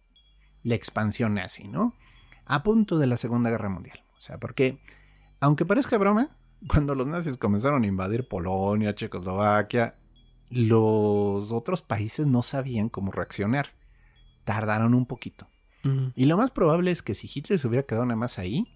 [0.62, 1.94] la expansión nazi, ¿no?
[2.46, 4.02] A punto de la Segunda Guerra Mundial.
[4.16, 4.78] O sea, porque,
[5.40, 6.30] aunque parezca broma,
[6.68, 9.94] cuando los nazis comenzaron a invadir Polonia, Checoslovaquia,
[10.50, 13.70] los otros países no sabían cómo reaccionar.
[14.44, 15.46] Tardaron un poquito.
[16.14, 18.68] Y lo más probable es que si Hitler se hubiera quedado nada más ahí,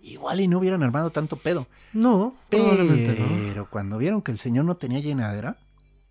[0.00, 1.66] igual y no hubieran armado tanto pedo.
[1.92, 3.26] No, probablemente no.
[3.48, 5.58] Pero cuando vieron que el señor no tenía llenadera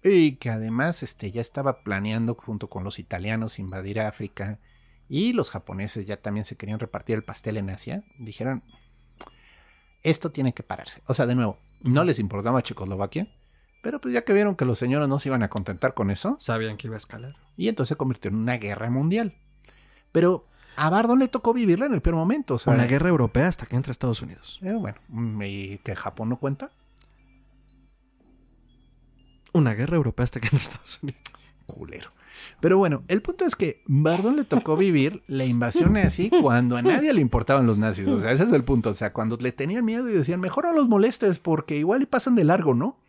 [0.03, 4.59] y que además este, ya estaba planeando junto con los italianos invadir África
[5.07, 8.63] y los japoneses ya también se querían repartir el pastel en Asia, dijeron,
[10.05, 11.01] esto tiene que pararse.
[11.07, 13.27] O sea, de nuevo, no les importaba Checoslovaquia,
[13.81, 16.37] pero pues ya que vieron que los señores no se iban a contentar con eso,
[16.39, 17.35] Sabían que iba a escalar.
[17.57, 19.33] y entonces se convirtió en una guerra mundial.
[20.11, 22.55] Pero a Bardon le tocó vivirla en el peor momento.
[22.55, 24.59] O sea, Una guerra europea hasta que entra Estados Unidos.
[24.63, 24.97] eh, bueno,
[25.45, 26.71] ¿y que Japón no cuenta?
[29.53, 31.21] Una guerra europea hasta que entra Estados Unidos.
[31.65, 32.11] culero.
[32.59, 36.81] Pero bueno, el punto es que Bardon le tocó vivir la invasión nazi cuando a
[36.81, 38.07] nadie le importaban los nazis.
[38.07, 38.89] O sea, ese es el punto.
[38.89, 42.05] O sea, cuando le tenían miedo y decían, mejor no los molestes porque igual y
[42.05, 42.99] pasan de largo, ¿no?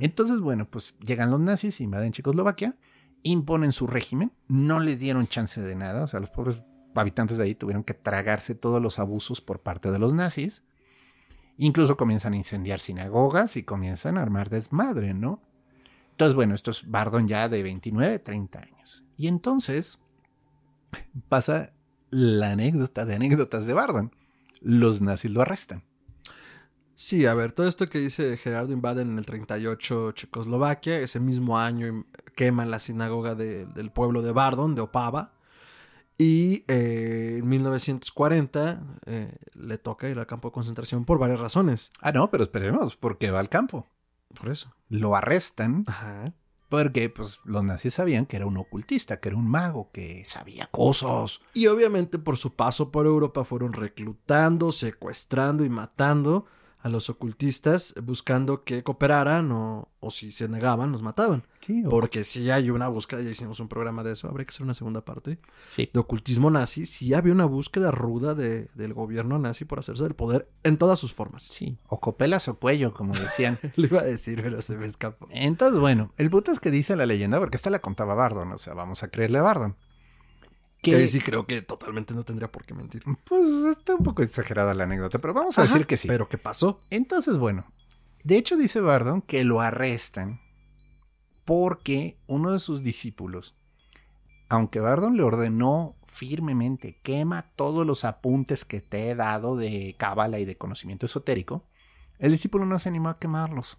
[0.00, 2.76] Entonces, bueno, pues llegan los nazis, invaden Checoslovaquia,
[3.22, 6.04] imponen su régimen, no les dieron chance de nada.
[6.04, 6.58] O sea, los pobres
[6.94, 10.62] habitantes de ahí tuvieron que tragarse todos los abusos por parte de los nazis.
[11.56, 15.40] Incluso comienzan a incendiar sinagogas y comienzan a armar desmadre, ¿no?
[16.14, 19.04] Entonces, bueno, esto es Bardon ya de 29, 30 años.
[19.16, 19.98] Y entonces
[21.28, 21.72] pasa
[22.10, 24.14] la anécdota de anécdotas de Bardon.
[24.60, 25.82] Los nazis lo arrestan.
[26.94, 31.58] Sí, a ver, todo esto que dice Gerardo invaden en el 38 Checoslovaquia, ese mismo
[31.58, 32.04] año im-
[32.36, 35.32] queman la sinagoga de- del pueblo de Bardon, de Opava,
[36.16, 41.90] y eh, en 1940 eh, le toca ir al campo de concentración por varias razones.
[42.00, 43.88] Ah, no, pero esperemos, porque va al campo.
[44.34, 44.74] Por eso.
[44.88, 46.34] Lo arrestan Ajá.
[46.68, 50.66] Porque pues los nazis sabían que era un ocultista, que era un mago, que sabía
[50.72, 51.40] cosas.
[51.52, 56.46] Y obviamente por su paso por Europa fueron reclutando, secuestrando y matando
[56.84, 61.42] a los ocultistas buscando que cooperaran o, o si se negaban, los mataban.
[61.60, 64.50] Sí, o- Porque si hay una búsqueda, ya hicimos un programa de eso, habría que
[64.50, 65.88] hacer una segunda parte, sí.
[65.92, 70.14] de ocultismo nazi, sí había una búsqueda ruda de- del gobierno nazi por hacerse del
[70.14, 71.42] poder en todas sus formas.
[71.44, 73.58] Sí, o copelas o cuello, como decían.
[73.76, 75.26] Le iba a decir, pero se me escapó.
[75.30, 78.58] Entonces, bueno, el punto es que dice la leyenda, porque esta la contaba Bardon, o
[78.58, 79.74] sea, vamos a creerle a Bardon.
[80.84, 83.02] Que sí creo que totalmente no tendría por qué mentir.
[83.24, 86.08] Pues está un poco exagerada la anécdota, pero vamos a Ajá, decir que sí.
[86.08, 86.80] Pero ¿qué pasó?
[86.90, 87.66] Entonces, bueno,
[88.22, 90.40] de hecho dice Bardon que lo arrestan
[91.44, 93.54] porque uno de sus discípulos,
[94.48, 100.38] aunque Bardon le ordenó firmemente, quema todos los apuntes que te he dado de cábala
[100.38, 101.64] y de conocimiento esotérico,
[102.18, 103.78] el discípulo no se animó a quemarlos.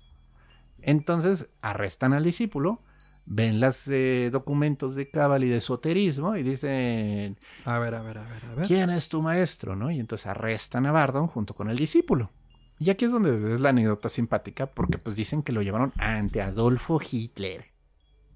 [0.81, 2.81] Entonces arrestan al discípulo,
[3.25, 3.89] ven los
[4.31, 8.55] documentos de cábala y de esoterismo y dicen, A ver, a ver, a ver, a
[8.55, 8.67] ver.
[8.67, 9.75] ¿quién es tu maestro?
[9.75, 9.91] ¿no?
[9.91, 12.31] Y entonces arrestan a Bardon junto con el discípulo.
[12.77, 16.41] Y aquí es donde es la anécdota simpática, porque pues dicen que lo llevaron ante
[16.41, 17.65] Adolfo Hitler.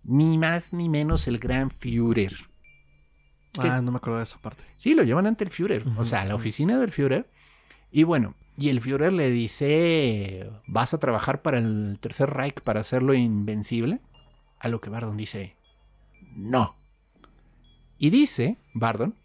[0.05, 2.33] Ni más ni menos el gran Führer.
[3.57, 4.63] Ah, no me acuerdo de esa parte.
[4.77, 7.29] Sí, lo llevan ante el Führer, o sea, a la oficina del Führer.
[7.91, 12.79] Y bueno, y el Führer le dice, ¿vas a trabajar para el Tercer Reich para
[12.79, 13.99] hacerlo invencible?
[14.59, 15.55] A lo que Bardon dice,
[16.35, 16.75] no.
[17.97, 19.15] Y dice, Bardon,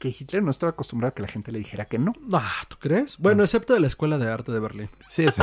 [0.00, 2.14] que Hitler no estaba acostumbrado a que la gente le dijera que no.
[2.32, 3.18] Ah, ¿tú crees?
[3.18, 4.88] Bueno, excepto de la Escuela de Arte de Berlín.
[5.08, 5.42] Sí, sí.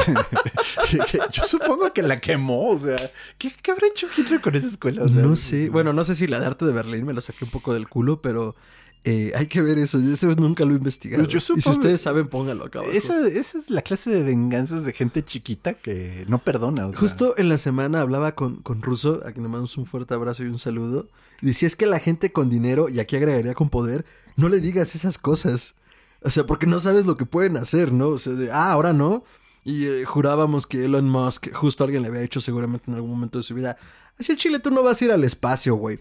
[1.31, 2.97] Yo supongo que la quemó, o sea,
[3.37, 5.03] ¿qué, qué habrá hecho Hitler con esa escuela?
[5.03, 5.69] O sea, no sé.
[5.69, 7.87] Bueno, no sé si la de Arte de Berlín me lo saqué un poco del
[7.87, 8.55] culo, pero
[9.03, 9.99] eh, hay que ver eso.
[9.99, 11.23] Yo eso nunca lo he investigado.
[11.25, 12.93] Yo Y si supongo- ustedes saben, pónganlo acá abajo.
[12.93, 16.87] Esa, esa es la clase de venganzas de gente chiquita que no perdona.
[16.87, 16.99] o sea.
[16.99, 20.43] Justo en la semana hablaba con, con Russo, a quien le mandamos un fuerte abrazo
[20.43, 21.07] y un saludo.
[21.41, 24.05] Y decía, es que la gente con dinero, y aquí agregaría con poder,
[24.35, 25.75] no le digas esas cosas.
[26.23, 28.07] O sea, porque no sabes lo que pueden hacer, ¿no?
[28.09, 29.23] O sea, de, ah, ahora no.
[29.63, 33.37] Y eh, jurábamos que Elon Musk, justo alguien le había dicho seguramente en algún momento
[33.37, 33.77] de su vida,
[34.19, 35.99] así el Chile tú no vas a ir al espacio, güey.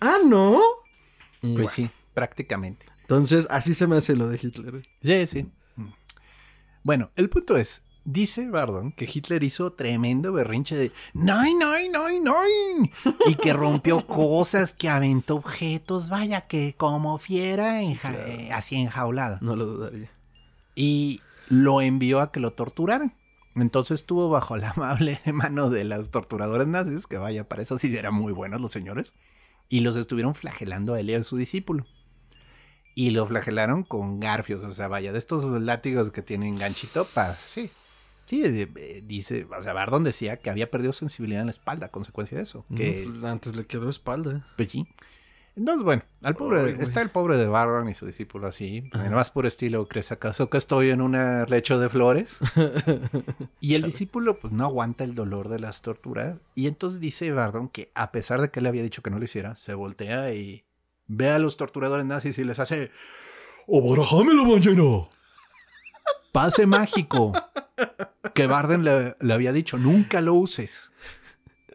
[0.00, 0.60] Ah, ¿no?
[1.42, 2.84] Y Pues bueno, sí, prácticamente.
[3.00, 4.82] Entonces, así se me hace lo de Hitler.
[5.02, 5.50] Sí, sí.
[6.82, 12.24] Bueno, el punto es, dice Bardon que Hitler hizo tremendo berrinche de ¡Nein, nein, nein,
[12.24, 12.92] nein!
[13.26, 18.26] Y que rompió cosas, que aventó objetos, vaya que como fiera, enja- claro.
[18.26, 19.38] eh, así enjaulada.
[19.40, 20.10] No lo dudaría.
[20.74, 23.14] Y lo envió a que lo torturaran.
[23.56, 27.94] Entonces estuvo bajo la amable mano de los torturadores nazis, que vaya, para eso sí
[27.96, 29.14] eran muy buenos los señores,
[29.70, 31.86] y los estuvieron flagelando a él y a su discípulo.
[32.94, 37.34] Y lo flagelaron con garfios, o sea, vaya, de estos látigos que tienen ganchito para...
[37.34, 37.70] Sí,
[38.26, 41.86] sí, eh, eh, dice, o sea, Bardon decía que había perdido sensibilidad en la espalda
[41.86, 42.64] a consecuencia de eso.
[42.76, 44.46] Que, No, pues, antes le quebró espalda.
[44.56, 44.86] pues sí.
[45.56, 48.88] Entonces, bueno, al pobre, está el pobre de Bardon y su discípulo así.
[48.94, 51.16] En más puro estilo, ¿crees acaso que estoy en un
[51.48, 52.36] lecho de flores?
[53.60, 53.86] Y el Chale.
[53.90, 56.38] discípulo, pues no aguanta el dolor de las torturas.
[56.54, 59.24] Y entonces dice Bardon que, a pesar de que le había dicho que no lo
[59.24, 60.64] hiciera, se voltea y
[61.10, 62.92] ve a los torturadores nazis y les hace
[63.66, 65.08] ¡Obarajame la mañana!
[66.32, 67.32] pase mágico.
[68.34, 70.92] Que Bardon le, le había dicho, nunca lo uses.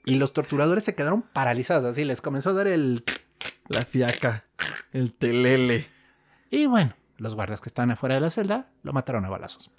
[0.05, 3.03] Y los torturadores se quedaron paralizados, así les comenzó a dar el
[3.67, 4.45] La fiaca.
[4.93, 5.87] El telele.
[6.49, 9.69] Y bueno, los guardias que estaban afuera de la celda lo mataron a balazos.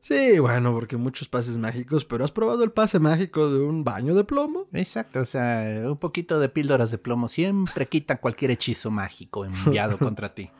[0.00, 4.14] Sí, bueno, porque muchos pases mágicos, pero ¿has probado el pase mágico de un baño
[4.14, 4.66] de plomo?
[4.72, 9.98] Exacto, o sea, un poquito de píldoras de plomo siempre quita cualquier hechizo mágico enviado
[9.98, 10.50] contra ti.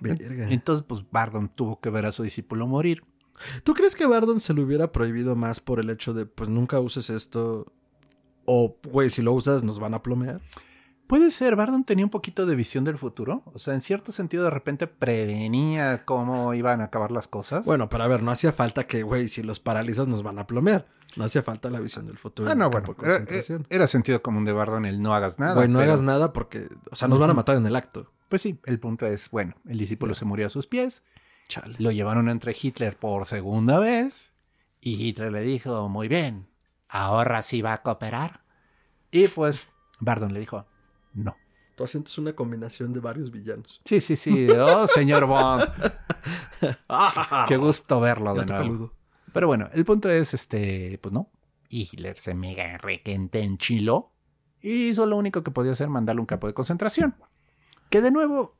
[0.00, 0.50] Verga.
[0.50, 3.04] Entonces, pues Bardon tuvo que ver a su discípulo morir.
[3.62, 6.80] ¿Tú crees que Bardon se lo hubiera prohibido más por el hecho de, pues nunca
[6.80, 7.72] uses esto?
[8.44, 10.40] O, güey, si lo usas nos van a plomear.
[11.12, 13.42] Puede ser, Bardon tenía un poquito de visión del futuro.
[13.52, 17.66] O sea, en cierto sentido, de repente prevenía cómo iban a acabar las cosas.
[17.66, 20.46] Bueno, pero a ver, no hacía falta que, güey, si los paralizas nos van a
[20.46, 20.86] plomear.
[21.16, 22.50] No hacía falta la visión del futuro.
[22.50, 22.86] ah, no, bueno.
[22.86, 23.66] Era, concentración.
[23.68, 25.52] era sentido común de Bardon el no hagas nada.
[25.52, 28.10] Güey, no pero- hagas nada porque, o sea, nos van a matar en el acto.
[28.30, 31.02] Pues sí, el punto es, bueno, el discípulo se murió a sus pies.
[31.46, 31.76] Chale.
[31.78, 34.32] Lo llevaron entre Hitler por segunda vez
[34.80, 36.48] y Hitler le dijo, muy bien,
[36.88, 38.40] ahora sí va a cooperar.
[39.10, 39.68] Y pues
[40.00, 40.64] Bardon le dijo,
[41.14, 41.36] no.
[41.74, 43.80] Tu acento es una combinación de varios villanos.
[43.84, 45.64] Sí, sí, sí, oh señor Bond,
[47.48, 48.62] qué gusto verlo de nuevo.
[48.62, 48.92] peludo.
[49.32, 51.30] Pero bueno, el punto es, este, pues no.
[51.70, 54.12] Hitler se mega requente enchiló
[54.60, 57.14] y hizo lo único que podía hacer, mandarle un campo de concentración.
[57.88, 58.58] Que de nuevo,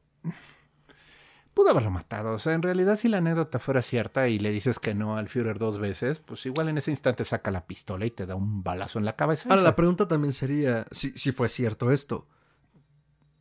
[1.55, 2.33] pudo haberlo matado.
[2.33, 5.29] O sea, en realidad, si la anécdota fuera cierta y le dices que no al
[5.29, 8.63] Führer dos veces, pues igual en ese instante saca la pistola y te da un
[8.63, 9.49] balazo en la cabeza.
[9.51, 12.27] Ahora, la pregunta también sería, si, si fue cierto esto,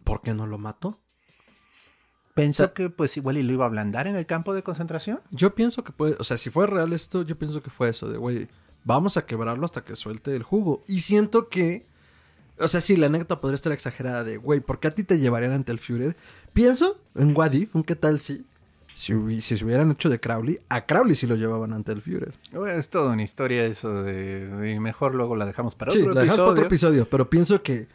[0.03, 0.99] ¿por qué no lo mató?
[2.33, 4.63] Pensó o sea- que pues igual y lo iba a ablandar en el campo de
[4.63, 5.19] concentración.
[5.31, 8.09] Yo pienso que puede, o sea, si fue real esto, yo pienso que fue eso,
[8.09, 8.47] de, güey,
[8.83, 10.81] vamos a quebrarlo hasta que suelte el jugo.
[10.87, 11.85] Y siento que,
[12.57, 15.19] o sea, sí, la anécdota podría estar exagerada de, güey, ¿por qué a ti te
[15.19, 16.15] llevarían ante el Führer?
[16.53, 18.45] Pienso en What If, un qué tal si,
[18.95, 22.01] si, hubi- si se hubieran hecho de Crowley, a Crowley sí lo llevaban ante el
[22.01, 22.33] Führer.
[22.77, 24.71] Es toda una historia eso de...
[24.73, 27.61] Y mejor luego la dejamos para Sí, otro la dejamos para otro episodio, pero pienso
[27.61, 27.87] que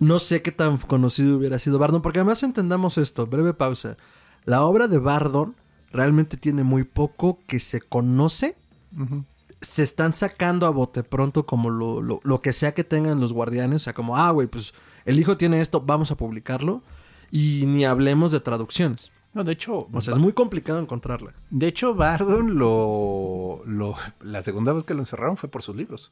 [0.00, 3.96] no sé qué tan conocido hubiera sido Bardon, porque además entendamos esto, breve pausa.
[4.44, 5.54] La obra de Bardon
[5.92, 8.56] realmente tiene muy poco que se conoce.
[9.60, 13.32] Se están sacando a bote pronto como lo, lo- lo que sea que tengan los
[13.32, 13.82] guardianes.
[13.82, 14.72] O sea, como, ah, güey, pues
[15.04, 16.82] el hijo tiene esto, vamos a publicarlo.
[17.30, 19.12] Y ni hablemos de traducciones.
[19.32, 21.34] No, de hecho, O sea, es muy complicado encontrarla.
[21.50, 23.94] de hecho, Bardon lo, lo...
[24.20, 26.10] La segunda vez que lo encerraron fue por sus libros.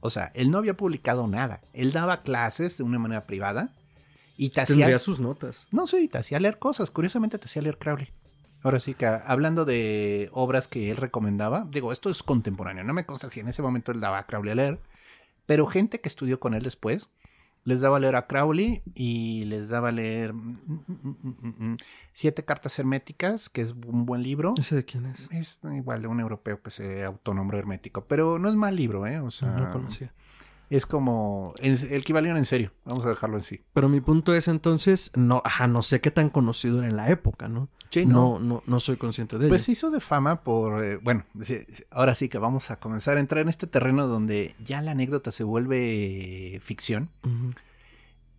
[0.00, 1.60] O sea, él no había publicado nada.
[1.72, 3.72] Él daba clases de una manera privada
[4.36, 4.76] y te hacía...
[4.76, 5.66] Tendría sus notas.
[5.72, 6.90] No, sí, te hacía leer cosas.
[6.90, 8.08] Curiosamente te hacía leer Crowley.
[8.62, 12.84] Ahora sí que hablando de obras que él recomendaba, digo, esto es contemporáneo.
[12.84, 14.80] No me consta si en ese momento él daba a Crowley a leer,
[15.44, 17.08] pero gente que estudió con él después
[17.64, 21.70] les daba a leer a Crowley y les daba a leer mm, mm, mm, mm,
[21.72, 21.76] mm,
[22.12, 24.54] Siete Cartas Herméticas, que es un buen libro.
[24.58, 25.26] ¿Ese de quién es?
[25.30, 29.18] Es igual de un europeo que se autonombró hermético, pero no es mal libro, ¿eh?
[29.20, 30.12] O sea, No, no conocía.
[30.70, 32.72] Es como en- el que en serio.
[32.84, 33.60] Vamos a dejarlo en sí.
[33.72, 37.10] Pero mi punto es entonces, no, ajá, no sé qué tan conocido era en la
[37.10, 37.68] época, ¿no?
[37.90, 39.50] Sí, no, no, no soy consciente de ello.
[39.52, 41.24] Pues se hizo de fama por, eh, bueno,
[41.90, 45.30] ahora sí que vamos a comenzar a entrar en este terreno donde ya la anécdota
[45.30, 47.10] se vuelve ficción.
[47.22, 47.52] Ujú.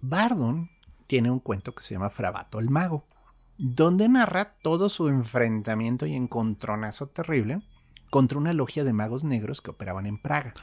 [0.02, 0.70] Bardon
[1.08, 3.06] tiene un cuento que se llama Frabato el Mago,
[3.58, 7.62] donde narra todo su enfrentamiento y encontronazo terrible
[8.10, 10.54] contra una logia de magos negros que operaban en Praga.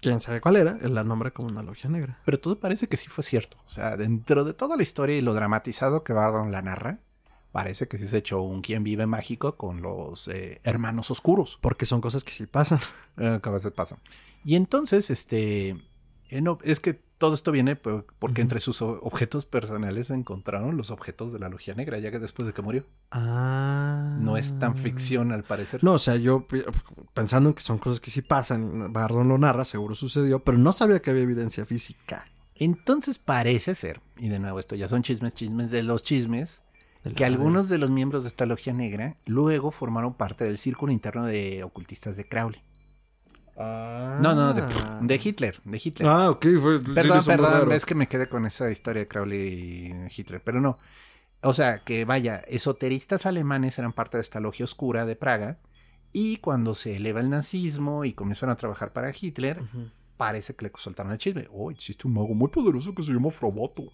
[0.00, 2.18] Quién sabe cuál era, él la nombra como una logia negra.
[2.24, 3.58] Pero todo parece que sí fue cierto.
[3.66, 7.00] O sea, dentro de toda la historia y lo dramatizado que Bardon la narra,
[7.52, 11.58] parece que sí se echó un quien vive mágico con los eh, hermanos oscuros.
[11.60, 12.80] Porque son cosas que sí pasan.
[13.16, 13.98] Eh, que a veces pasa.
[14.44, 15.76] Y entonces, este,
[16.30, 20.76] eh, no, es que todo esto viene por- porque entre sus objetos personales se encontraron
[20.78, 22.86] los objetos de la logia negra, ya que después de que murió.
[23.12, 24.16] Ah.
[24.20, 25.84] No es tan ficción al parecer.
[25.84, 26.46] No, o sea, yo
[27.12, 30.56] pensando en que son cosas que sí pasan, y Bardon lo narra, seguro sucedió, pero
[30.56, 32.26] no sabía que había evidencia física.
[32.54, 36.62] Entonces parece ser, y de nuevo esto ya son chismes, chismes de los chismes,
[37.04, 40.90] de que algunos de los miembros de esta logia negra luego formaron parte del círculo
[40.92, 42.60] interno de ocultistas de Crowley.
[43.60, 44.62] No, no, de,
[45.00, 46.08] de Hitler, de Hitler.
[46.08, 46.78] Ah, ok, fue.
[46.78, 50.42] sí, Perdón, sonó perdón, es que me quedé con esa historia de Crowley y Hitler,
[50.42, 50.78] pero no.
[51.42, 55.58] O sea, que vaya, esoteristas alemanes eran parte de esta logia oscura de Praga
[56.12, 59.62] y cuando se eleva el nazismo y comienzan a trabajar para Hitler,
[60.16, 61.48] parece que le soltaron el chisme.
[61.52, 63.84] Oh, existe un mago muy poderoso que se llama Frabato.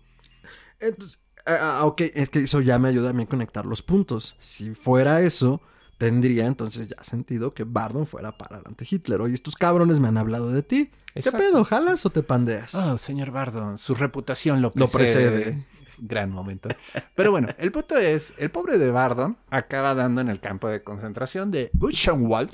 [0.81, 3.83] Entonces, ah, ah, ok, es que eso ya me ayuda a mí a conectar los
[3.83, 4.37] puntos.
[4.40, 5.61] Si fuera eso,
[5.98, 9.20] tendría entonces ya sentido que Bardon fuera para ante Hitler.
[9.20, 10.90] Oye, estos cabrones me han hablado de ti.
[11.14, 11.38] Exacto.
[11.38, 11.64] ¿Qué pedo?
[11.64, 12.74] ¿Jalas o te pandeas?
[12.74, 15.66] Oh, señor Bardon, su reputación lo precede.
[15.98, 16.68] Gran momento.
[17.14, 20.82] Pero bueno, el punto es, el pobre de Bardon acaba dando en el campo de
[20.82, 22.50] concentración de Buchenwald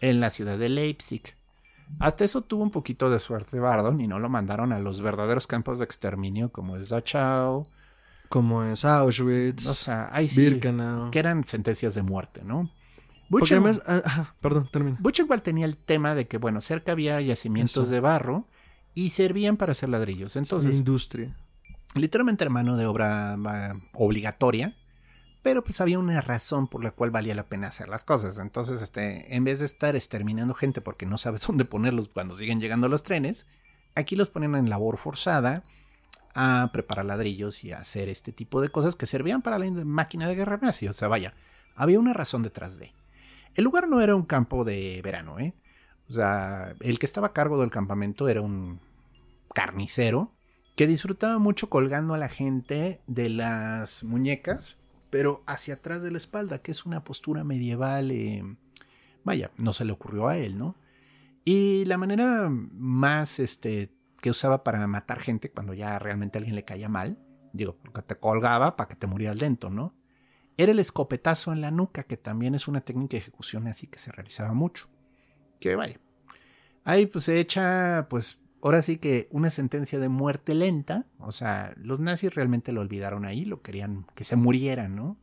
[0.00, 1.34] en la ciudad de Leipzig.
[1.98, 5.46] Hasta eso tuvo un poquito de suerte Bardon y no lo mandaron a los verdaderos
[5.46, 7.66] campos de exterminio como es Dachau.
[8.30, 11.10] Como es Auschwitz, O sea, ahí sí, Birkenau.
[11.10, 12.70] que eran sentencias de muerte, ¿no?
[13.28, 14.96] Buchen- además, ah, perdón, termina.
[15.00, 17.92] Buchenwald tenía el tema de que, bueno, cerca había yacimientos Eso.
[17.92, 18.46] de barro
[18.94, 20.34] y servían para hacer ladrillos.
[20.36, 21.36] la Entonces, industria.
[21.94, 24.76] literalmente era mano de obra ah, obligatoria,
[25.42, 28.38] pero pues había una razón por la cual valía la pena hacer las cosas.
[28.38, 32.60] Entonces, este, en vez de estar exterminando gente porque no sabes dónde ponerlos cuando siguen
[32.60, 33.46] llegando los trenes,
[33.96, 35.64] aquí los ponen en labor forzada
[36.34, 39.86] a preparar ladrillos y a hacer este tipo de cosas que servían para la in-
[39.86, 40.88] máquina de guerra nazi.
[40.88, 41.34] O sea, vaya,
[41.74, 42.92] había una razón detrás de.
[43.54, 45.54] El lugar no era un campo de verano, ¿eh?
[46.08, 48.80] O sea, el que estaba a cargo del campamento era un
[49.54, 50.32] carnicero
[50.76, 54.76] que disfrutaba mucho colgando a la gente de las muñecas,
[55.10, 58.10] pero hacia atrás de la espalda, que es una postura medieval.
[58.12, 58.42] eh,
[59.24, 60.76] vaya, no se le ocurrió a él, ¿no?
[61.44, 63.90] Y la manera más este,
[64.20, 67.18] que usaba para matar gente cuando ya realmente alguien le caía mal,
[67.52, 69.94] digo, porque te colgaba para que te murieras lento, ¿no?
[70.56, 73.98] Era el escopetazo en la nuca, que también es una técnica de ejecución así que
[73.98, 74.88] se realizaba mucho.
[75.58, 75.98] Que vaya.
[76.84, 81.06] Ahí pues se echa, pues ahora sí que una sentencia de muerte lenta.
[81.18, 85.16] O sea, los nazis realmente lo olvidaron ahí, lo querían que se muriera, ¿no?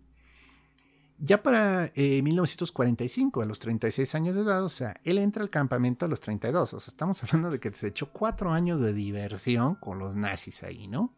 [1.19, 5.49] Ya para eh, 1945, a los 36 años de edad, o sea, él entra al
[5.49, 6.73] campamento a los 32.
[6.73, 10.63] O sea, estamos hablando de que se echó cuatro años de diversión con los nazis
[10.63, 11.13] ahí, ¿no?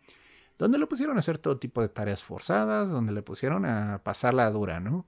[0.57, 4.33] Donde lo pusieron a hacer todo tipo de tareas forzadas, donde le pusieron a pasar
[4.33, 5.05] la dura, ¿no?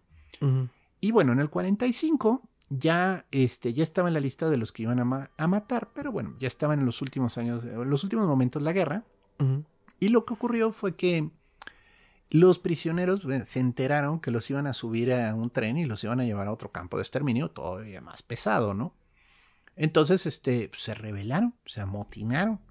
[1.01, 4.83] Y bueno, en el 45 ya, este, ya estaba en la lista de los que
[4.83, 8.03] iban a, ma- a matar, pero bueno, ya estaban en los últimos años, en los
[8.05, 9.03] últimos momentos de la guerra.
[9.99, 11.29] Y lo que ocurrió fue que
[12.31, 16.03] los prisioneros eh, se enteraron que los iban a subir a un tren y los
[16.03, 18.95] iban a llevar a otro campo de exterminio todavía más pesado, ¿no?
[19.75, 22.61] Entonces, este, pues, se rebelaron, se amotinaron.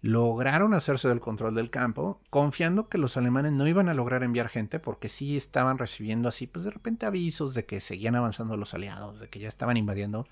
[0.00, 4.48] Lograron hacerse del control del campo, confiando que los alemanes no iban a lograr enviar
[4.48, 8.74] gente porque sí estaban recibiendo así, pues de repente avisos de que seguían avanzando los
[8.74, 10.26] aliados, de que ya estaban invadiendo.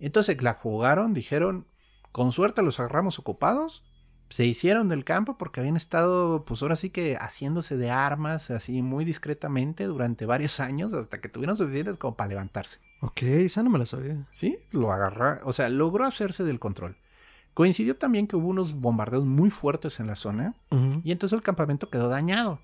[0.00, 1.66] Entonces la jugaron, dijeron,
[2.10, 3.84] con suerte los agarramos ocupados,
[4.28, 8.82] se hicieron del campo porque habían estado, pues ahora sí que haciéndose de armas así
[8.82, 12.78] muy discretamente durante varios años hasta que tuvieron suficientes como para levantarse.
[13.00, 14.26] Ok, esa no me la sabía.
[14.30, 16.96] Sí, lo agarra, o sea, logró hacerse del control.
[17.54, 20.54] Coincidió también que hubo unos bombardeos muy fuertes en la zona
[21.02, 22.60] y entonces el campamento quedó dañado.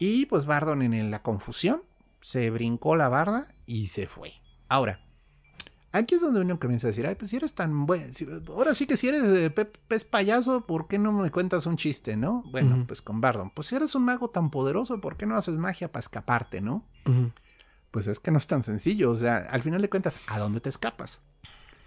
[0.00, 1.82] Y pues Bardon en la confusión
[2.20, 4.32] se brincó la barda y se fue.
[4.68, 5.00] Ahora,
[5.92, 8.74] aquí es donde uno comienza a decir, ay, pues si eres tan bueno, si- ahora
[8.74, 12.16] sí que si eres eh, pe- pez payaso, ¿por qué no me cuentas un chiste,
[12.16, 12.42] no?
[12.50, 15.56] Bueno, pues con Bardon, pues si eres un mago tan poderoso, ¿por qué no haces
[15.56, 16.84] magia para escaparte, no?
[17.90, 20.60] Pues es que no es tan sencillo, o sea, al final de cuentas, ¿a dónde
[20.60, 21.20] te escapas?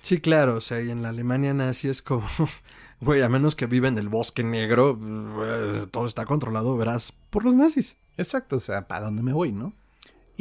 [0.02, 2.26] Sí, claro, o sea, y en la Alemania nazi es como,
[3.02, 5.00] güey, a menos que viva en el bosque negro,
[5.46, 7.98] eh, todo está controlado, verás, por los nazis.
[8.18, 9.74] Exacto, o sea, ¿para dónde me voy, no?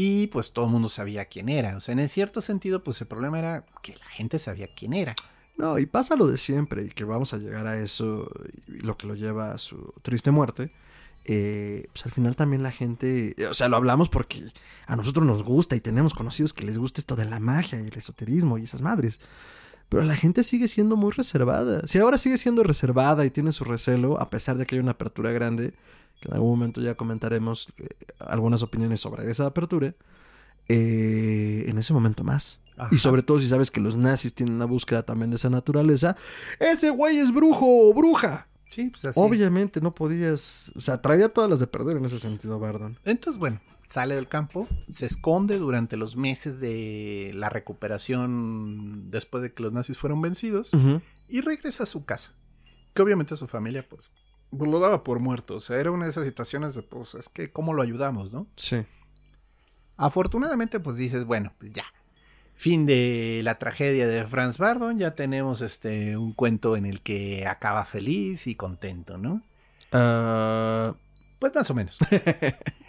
[0.02, 1.76] Y pues todo el mundo sabía quién era.
[1.76, 5.14] O sea, en cierto sentido, pues el problema era que la gente sabía quién era.
[5.58, 8.30] No, y pasa lo de siempre, y que vamos a llegar a eso,
[8.66, 10.72] y lo que lo lleva a su triste muerte.
[11.26, 14.42] eh, pues al final también la gente, o sea, lo hablamos porque
[14.86, 17.88] a nosotros nos gusta y tenemos conocidos que les gusta esto de la magia y
[17.88, 19.20] el esoterismo y esas madres.
[19.90, 21.82] Pero la gente sigue siendo muy reservada.
[21.86, 24.92] Si ahora sigue siendo reservada y tiene su recelo, a pesar de que hay una
[24.92, 25.74] apertura grande,
[26.20, 29.94] que en algún momento ya comentaremos eh, algunas opiniones sobre esa apertura,
[30.68, 32.60] eh, en ese momento más.
[32.76, 32.94] Ajá.
[32.94, 36.16] Y sobre todo si sabes que los nazis tienen una búsqueda también de esa naturaleza,
[36.58, 38.46] ese güey es brujo o bruja.
[38.70, 39.18] Sí, pues así.
[39.20, 42.96] Obviamente no podías, o sea, traía todas las de perder en ese sentido, Bardon.
[43.04, 49.52] Entonces, bueno, sale del campo, se esconde durante los meses de la recuperación después de
[49.52, 50.70] que los nazis fueron vencidos
[51.28, 52.32] y regresa a su casa.
[52.94, 54.12] Que obviamente su familia, pues,
[54.56, 55.56] pues, lo daba por muerto.
[55.56, 58.46] O sea, era una de esas situaciones de, pues, es que, ¿cómo lo ayudamos, no?
[58.56, 58.84] Sí.
[59.96, 61.84] Afortunadamente, pues dices, bueno, pues ya.
[62.54, 67.46] Fin de la tragedia de Franz Bardon, ya tenemos este un cuento en el que
[67.46, 69.42] acaba feliz y contento, ¿no?
[69.92, 70.94] Ah,
[71.38, 71.96] Pues más o menos.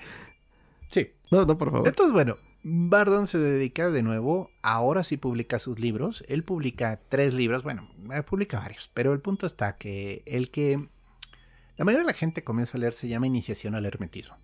[0.89, 1.11] sí.
[1.31, 1.87] no, no, por favor.
[1.87, 6.23] Entonces, bueno, Bardon se dedica de nuevo, ahora sí publica sus libros.
[6.27, 10.87] Él publica tres libros, bueno, eh, publica varios, pero el punto está que el que
[11.81, 14.35] la mayoría de la gente comienza a leer se llama Iniciación al Hermetismo.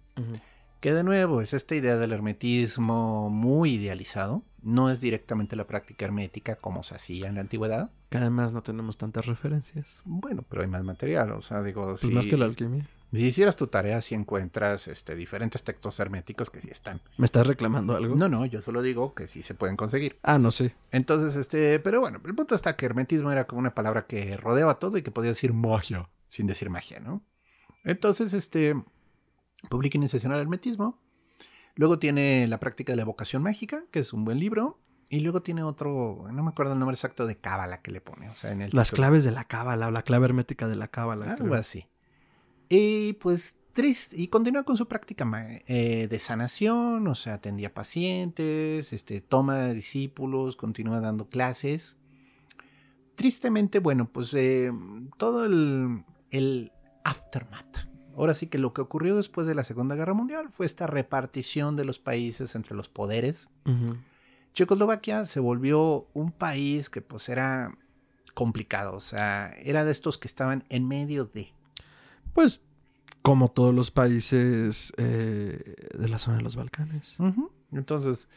[0.79, 4.41] Que de nuevo es esta idea del hermetismo muy idealizado.
[4.63, 7.91] No es directamente la práctica hermética como se hacía en la antigüedad.
[8.09, 9.97] Que además no tenemos tantas referencias.
[10.03, 11.31] Bueno, pero hay más material.
[11.33, 12.87] O sea, digo, Pues si, más que la alquimia.
[13.13, 17.01] si hicieras tu tarea, si encuentras este, diferentes textos herméticos que sí están.
[17.19, 18.15] ¿Me estás reclamando algo?
[18.15, 20.17] No, no, yo solo digo que sí se pueden conseguir.
[20.23, 20.73] Ah, no sé.
[20.91, 24.79] Entonces, este, pero bueno, el punto está que hermetismo era como una palabra que rodeaba
[24.79, 27.23] todo y que podía decir magia sin decir magia, ¿no?
[27.83, 28.75] Entonces, este,
[29.69, 31.01] publica Iniciación al Hermetismo.
[31.75, 34.79] Luego tiene la práctica de la evocación mágica, que es un buen libro.
[35.09, 38.29] Y luego tiene otro, no me acuerdo el nombre exacto de cábala que le pone.
[38.29, 39.03] O sea, en el Las título.
[39.07, 41.31] claves de la cábala o la clave hermética de la cábala.
[41.31, 41.59] Algo creo.
[41.59, 41.85] así.
[42.67, 44.19] Y pues triste.
[44.19, 45.25] Y continúa con su práctica
[45.67, 47.07] eh, de sanación.
[47.07, 51.97] O sea, atendía pacientes, este, toma de discípulos, continúa dando clases.
[53.15, 54.71] Tristemente, bueno, pues eh,
[55.17, 56.71] todo el, el
[57.03, 57.87] aftermath.
[58.15, 61.75] Ahora sí que lo que ocurrió después de la Segunda Guerra Mundial fue esta repartición
[61.75, 63.49] de los países entre los poderes.
[64.53, 67.77] Checoslovaquia se volvió un país que pues era
[68.33, 71.53] complicado, o sea, era de estos que estaban en medio de...
[72.33, 72.61] Pues,
[73.21, 77.17] como todos los países eh, de la zona de los Balcanes.
[77.71, 78.29] Entonces,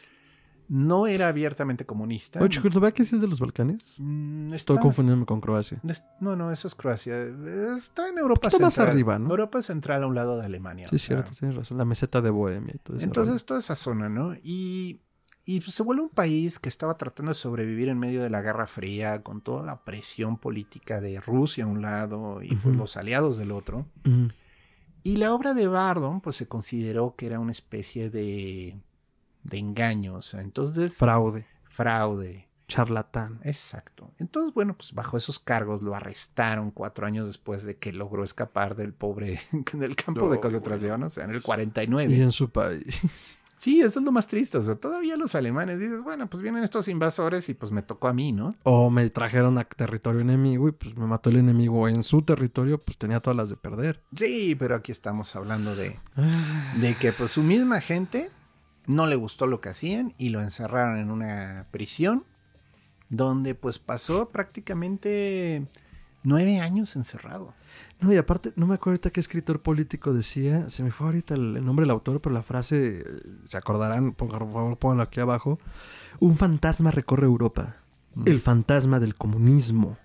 [0.73, 2.39] no era abiertamente comunista.
[2.39, 3.83] Oye, ¿Checoslovaquia sí es de los Balcanes?
[3.97, 5.81] Mm, está- Estoy confundiéndome con Croacia.
[6.21, 7.21] No, no, eso es Croacia.
[7.77, 8.93] Está en Europa poquito más Central.
[8.93, 9.29] arriba, ¿no?
[9.31, 10.87] Europa Central a un lado de Alemania.
[10.89, 11.77] Sí, es sea, cierto, tienes razón.
[11.77, 13.05] La meseta de Bohemia y todo eso.
[13.05, 14.33] Entonces, toda esa zona, ¿no?
[14.43, 15.01] Y,
[15.43, 18.41] y pues, se vuelve un país que estaba tratando de sobrevivir en medio de la
[18.41, 22.95] Guerra Fría, con toda la presión política de Rusia a un lado y pues, los
[22.95, 23.87] aliados del otro.
[25.03, 28.77] Y la obra de Bardon, pues se consideró que era una especie de
[29.43, 32.47] de engaño, o sea, entonces Fraude, fraude.
[32.67, 33.39] charlatán.
[33.43, 34.11] Exacto.
[34.19, 38.75] Entonces, bueno, pues bajo esos cargos lo arrestaron cuatro años después de que logró escapar
[38.75, 39.41] del pobre,
[39.73, 42.13] del campo de concentración, o sea, en el 49.
[42.13, 42.85] Y en su país.
[43.61, 44.57] Sí, eso es lo más triste.
[44.57, 48.07] O sea, todavía los alemanes dices, bueno, pues vienen estos invasores y pues me tocó
[48.07, 48.55] a mí, ¿no?
[48.63, 52.79] O me trajeron a territorio enemigo y pues me mató el enemigo en su territorio,
[52.79, 54.01] pues tenía todas las de perder.
[54.15, 55.99] Sí, pero aquí estamos hablando de,
[56.77, 58.31] de que pues su misma gente
[58.87, 62.23] no le gustó lo que hacían y lo encerraron en una prisión
[63.09, 65.67] donde pues pasó prácticamente
[66.23, 67.53] nueve años encerrado.
[67.99, 71.35] No, y aparte, no me acuerdo ahorita qué escritor político decía, se me fue ahorita
[71.35, 73.03] el, el nombre del autor, pero la frase, eh,
[73.43, 75.59] se acordarán, por favor pónganlo aquí abajo.
[76.19, 77.75] Un fantasma recorre Europa.
[78.15, 78.27] Mm.
[78.27, 79.97] El fantasma del comunismo.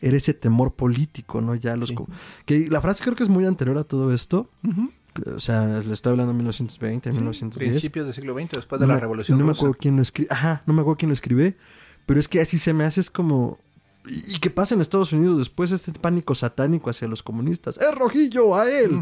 [0.00, 1.54] Era ese temor político, ¿no?
[1.54, 1.90] Ya los...
[1.90, 1.96] Sí.
[2.44, 4.50] Que la frase creo que es muy anterior a todo esto.
[4.62, 4.90] Ujú.
[5.34, 7.70] O sea, le estoy hablando de 1920, Sí, 1910.
[7.70, 10.02] principios del siglo XX, después de No la me- Revolución No me acuerdo quién lo
[10.02, 10.28] escribe.
[10.32, 11.56] Ajá, no me acuerdo quién lo escribe.
[12.06, 13.58] Pero es que así se me hace, es como.
[14.08, 17.76] ¿Y qué pasa en Estados Unidos después este pánico satánico hacia los comunistas?
[17.78, 19.00] ¡Es rojillo a él!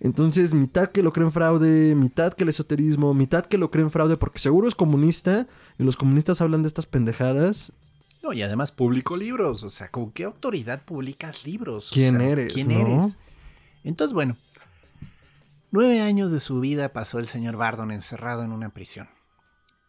[0.00, 4.16] Entonces, mitad que lo creen fraude, mitad que el esoterismo, mitad que lo creen fraude
[4.16, 5.46] porque seguro es comunista
[5.78, 7.72] y los comunistas hablan de estas pendejadas.
[8.22, 9.62] No, y además publicó libros.
[9.62, 11.90] O sea, ¿con qué autoridad publicas libros?
[11.90, 12.78] O ¿Quién sea, eres, ¿Quién no?
[13.02, 13.16] eres?
[13.84, 14.36] Entonces, bueno,
[15.70, 19.08] nueve años de su vida pasó el señor Bardon encerrado en una prisión.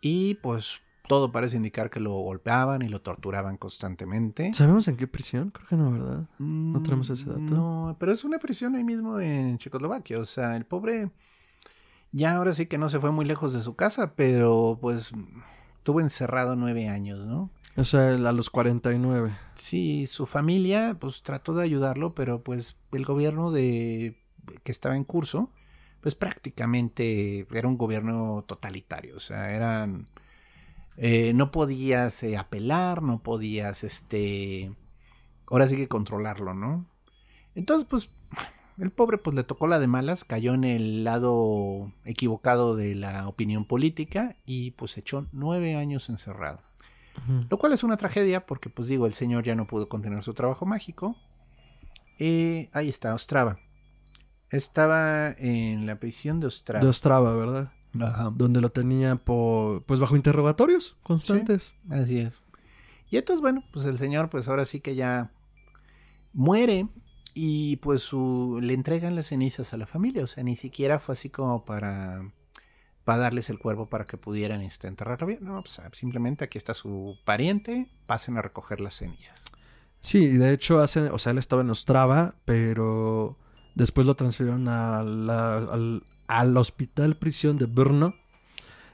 [0.01, 4.53] Y pues todo parece indicar que lo golpeaban y lo torturaban constantemente.
[4.53, 5.51] ¿Sabemos en qué prisión?
[5.51, 6.27] Creo que no, ¿verdad?
[6.39, 7.41] No tenemos ese dato?
[7.41, 10.19] No, pero es una prisión ahí mismo en Checoslovaquia.
[10.19, 11.11] O sea, el pobre
[12.11, 15.11] ya ahora sí que no se fue muy lejos de su casa, pero pues
[15.77, 17.49] estuvo encerrado nueve años, ¿no?
[17.77, 19.32] O sea, a los 49.
[19.55, 24.17] Sí, su familia pues trató de ayudarlo, pero pues el gobierno de
[24.63, 25.49] que estaba en curso,
[26.02, 30.08] pues prácticamente era un gobierno totalitario, o sea, eran
[30.97, 34.72] eh, no podías eh, apelar, no podías este
[35.47, 36.86] ahora sí que controlarlo, ¿no?
[37.56, 38.10] Entonces, pues
[38.78, 43.28] el pobre pues le tocó la de malas, cayó en el lado equivocado de la
[43.28, 46.60] opinión política y pues echó nueve años encerrado.
[47.49, 50.34] Lo cual es una tragedia porque, pues digo, el señor ya no pudo continuar su
[50.34, 51.16] trabajo mágico.
[52.18, 53.58] Eh, ahí está, Ostrava.
[54.52, 56.84] Estaba en la prisión de Ostrava.
[56.84, 57.72] De Ostrava, ¿verdad?
[57.99, 58.32] Ajá.
[58.36, 61.76] Donde lo tenía por, pues bajo interrogatorios constantes.
[61.89, 62.41] Así es.
[63.10, 65.32] Y entonces, bueno, pues el señor, pues ahora sí que ya
[66.34, 66.88] muere
[67.34, 70.24] y pues su, le entregan las cenizas a la familia.
[70.24, 72.32] O sea, ni siquiera fue así como para,
[73.04, 75.39] para darles el cuerpo para que pudieran este, enterrarlo bien.
[75.41, 79.45] No, pues simplemente aquí está su pariente, pasen a recoger las cenizas.
[79.99, 83.38] Sí, y de hecho hace, o sea, él estaba en Ostrava, pero
[83.76, 88.15] después lo transfirieron al, al hospital prisión de Brno,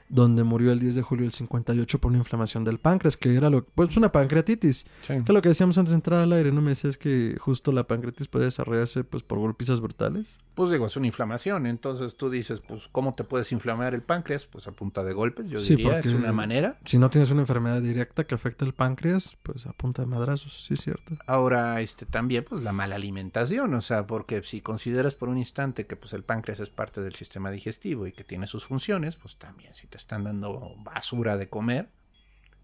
[0.08, 3.50] donde murió el 10 de julio del 58 por una inflamación del páncreas, que era
[3.50, 4.86] lo pues una pancreatitis.
[5.06, 6.60] Que es lo que decíamos antes de entrar al aire, ¿no?
[6.60, 10.36] Me decías que justo la pancreatitis puede desarrollarse pues por golpizas brutales.
[10.54, 11.66] Pues digo, es una inflamación.
[11.66, 14.46] Entonces tú dices, pues, ¿cómo te puedes inflamar el páncreas?
[14.46, 16.78] Pues a punta de golpes, yo Sí, diría, es una manera.
[16.84, 20.64] Si no tienes una enfermedad directa que afecta el páncreas, pues a punta de madrazos,
[20.66, 21.16] sí es cierto.
[21.26, 23.74] Ahora, este, también, pues, la mala alimentación.
[23.74, 27.14] O sea, porque si consideras por un instante que, pues, el páncreas es parte del
[27.14, 31.48] sistema digestivo y que tiene sus funciones, pues también, si te están dando basura de
[31.48, 31.90] comer,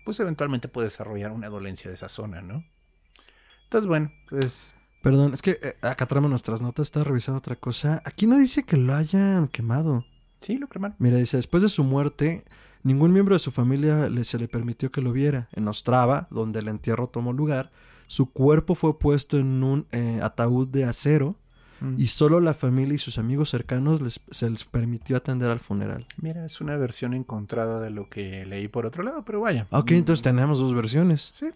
[0.05, 2.65] pues eventualmente puedes desarrollar una dolencia de esa zona, ¿no?
[3.65, 4.75] Entonces, bueno, pues,
[5.05, 8.01] Perdón, es que eh, acá traemos nuestras notas, estaba revisando otra cosa.
[8.07, 10.07] Aquí no dice que lo hayan quemado.
[10.41, 10.97] sí, lo cremaron.
[10.99, 12.47] Mira, dice, después de su muerte,
[12.83, 15.51] ningún miembro de su familia le, se le permitió que lo viera.
[15.53, 17.71] En Ostrava, donde el entierro tomó lugar,
[18.07, 21.37] su cuerpo fue puesto en un eh, ataúd de acero
[21.97, 26.07] y solo la familia y sus amigos cercanos les, se les permitió atender al funeral.
[26.21, 29.67] Mira, es una versión encontrada de lo que leí por otro lado, pero vaya.
[29.71, 31.31] Ok, entonces tenemos dos versiones.
[31.33, 31.47] Sí,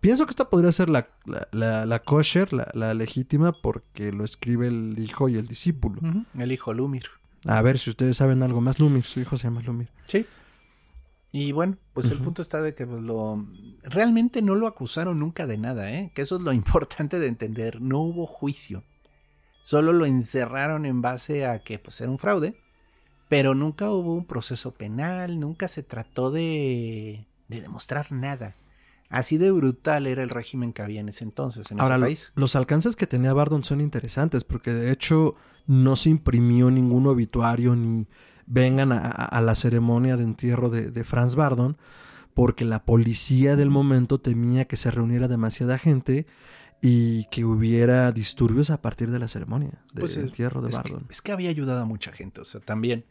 [0.00, 4.24] Pienso que esta podría ser la, la, la, la kosher, la, la legítima, porque lo
[4.24, 6.00] escribe el hijo y el discípulo.
[6.36, 7.04] el hijo Lumir.
[7.44, 8.78] A ver si ustedes saben algo más.
[8.78, 9.88] Lumir, su hijo se llama Lumir.
[10.06, 10.26] Sí.
[11.30, 13.46] Y bueno, pues el punto está de que pues, lo
[13.82, 16.10] realmente no lo acusaron nunca de nada, ¿eh?
[16.14, 17.80] Que eso es lo importante de entender.
[17.80, 18.82] No hubo juicio.
[19.68, 22.58] Solo lo encerraron en base a que pues era un fraude,
[23.28, 28.54] pero nunca hubo un proceso penal, nunca se trató de, de demostrar nada.
[29.10, 32.32] Así de brutal era el régimen que había en ese entonces en Ahora, ese país.
[32.34, 35.34] los alcances que tenía Bardon son interesantes porque de hecho
[35.66, 38.06] no se imprimió ningún obituario ni
[38.46, 41.76] vengan a la ceremonia de entierro de, de Franz Bardon
[42.32, 46.26] porque la policía del momento temía que se reuniera demasiada gente
[46.80, 50.78] y que hubiera disturbios a partir de la ceremonia de Pues es- entierro de es
[50.78, 53.04] que, es que había ayudado a mucha gente, o sea, también.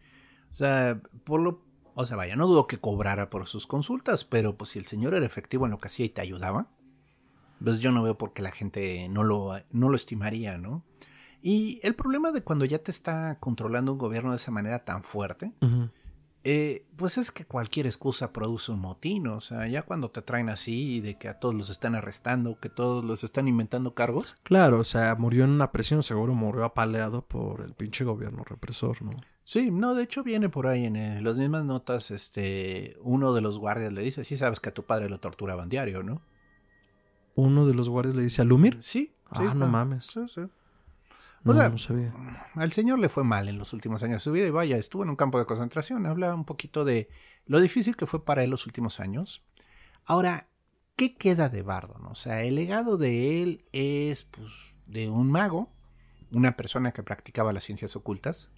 [0.50, 1.66] O sea, por lo
[2.00, 5.16] O sea, vaya, no dudo que cobrara por sus consultas, pero pues si el señor
[5.16, 6.70] era efectivo en lo que hacía y te ayudaba,
[7.64, 10.84] pues yo no veo por qué la gente no lo, no lo estimaría, ¿no?
[11.42, 15.02] Y el problema de cuando ya te está controlando un gobierno de esa manera tan
[15.02, 15.54] fuerte.
[16.50, 20.48] Eh, pues es que cualquier excusa produce un motín, o sea, ya cuando te traen
[20.48, 24.80] así de que a todos los están arrestando, que todos los están inventando cargos, Claro,
[24.80, 29.12] o sea, murió en una presión, seguro murió apaleado por el pinche gobierno represor, ¿no?
[29.44, 33.42] Sí, no, de hecho viene por ahí en eh, las mismas notas, este, uno de
[33.42, 36.22] los guardias le dice, sí sabes que a tu padre lo torturaban diario, ¿no?
[37.36, 38.78] Uno de los guardias le dice a Lumir.
[38.82, 39.14] Sí.
[39.26, 39.68] Ah, sí, no claro.
[39.68, 40.06] mames.
[40.06, 40.42] Sí, sí.
[41.44, 42.14] No, O sea, no sabía.
[42.56, 45.04] Al señor le fue mal en los últimos años de su vida y vaya, estuvo
[45.04, 46.06] en un campo de concentración.
[46.06, 47.10] Habla un poquito de
[47.46, 49.44] lo difícil que fue para él los últimos años.
[50.06, 50.50] Ahora,
[50.96, 52.06] ¿qué queda de Bardon?
[52.08, 54.52] O sea, el legado de él es pues,
[54.86, 55.72] de un mago,
[56.32, 58.50] una persona que practicaba las ciencias ocultas.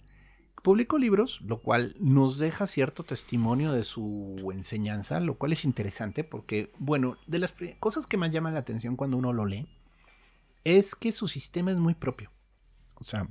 [0.62, 6.22] Publicó libros, lo cual nos deja cierto testimonio de su enseñanza, lo cual es interesante
[6.22, 9.68] porque, bueno, de las cosas que más llaman la atención cuando uno lo lee,
[10.64, 12.30] es que su sistema es muy propio.
[13.00, 13.26] O sea,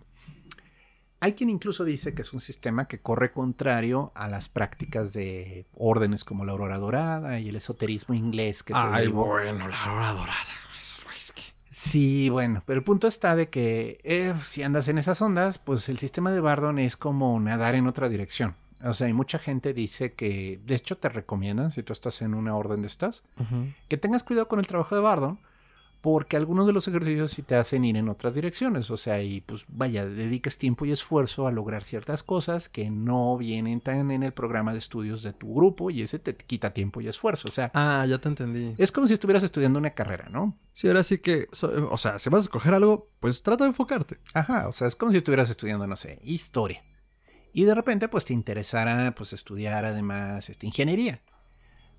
[1.22, 5.66] hay quien incluso dice que es un sistema que corre contrario a las prácticas de
[5.76, 9.94] órdenes como la aurora dorada y el esoterismo inglés que se Ay, derivó- bueno, la
[9.94, 10.54] hora dorada.
[10.82, 11.42] Esos güeyes que...
[11.70, 15.90] Sí, bueno, pero el punto está de que eh, si andas en esas ondas, pues
[15.90, 18.56] el sistema de Bardon es como nadar en otra dirección.
[18.82, 22.34] O sea, y mucha gente dice que, de hecho, te recomiendan, si tú estás en
[22.34, 23.24] una orden de estas,
[23.90, 25.38] que tengas cuidado con el trabajo de Bardon,
[26.02, 28.90] porque algunos de los ejercicios sí te hacen ir en otras direcciones.
[28.92, 33.38] O sea, y pues vaya, dediques tiempo y esfuerzo a lograr ciertas cosas que no
[33.38, 37.02] vienen tan en el programa de estudios de tu grupo y ese te quita tiempo
[37.02, 37.48] y esfuerzo.
[37.50, 38.76] O sea, Ah, ya te entendí.
[38.78, 40.58] es como si estuvieras estudiando una carrera, ¿no?
[40.72, 41.48] Sí, ahora sí que,
[41.90, 44.20] o sea, si vas a escoger algo, pues trata de enfocarte.
[44.34, 46.82] Ajá, o sea, es como si estuvieras estudiando, no sé, historia.
[47.52, 51.22] Y de repente, pues te interesara, pues estudiar además, este, ingeniería.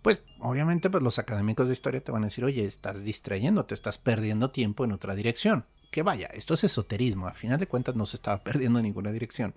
[0.03, 3.75] Pues, obviamente, pues los académicos de historia te van a decir, oye, estás distrayendo, te
[3.75, 5.67] estás perdiendo tiempo en otra dirección.
[5.91, 9.13] Que vaya, esto es esoterismo, a final de cuentas no se estaba perdiendo en ninguna
[9.13, 9.55] dirección.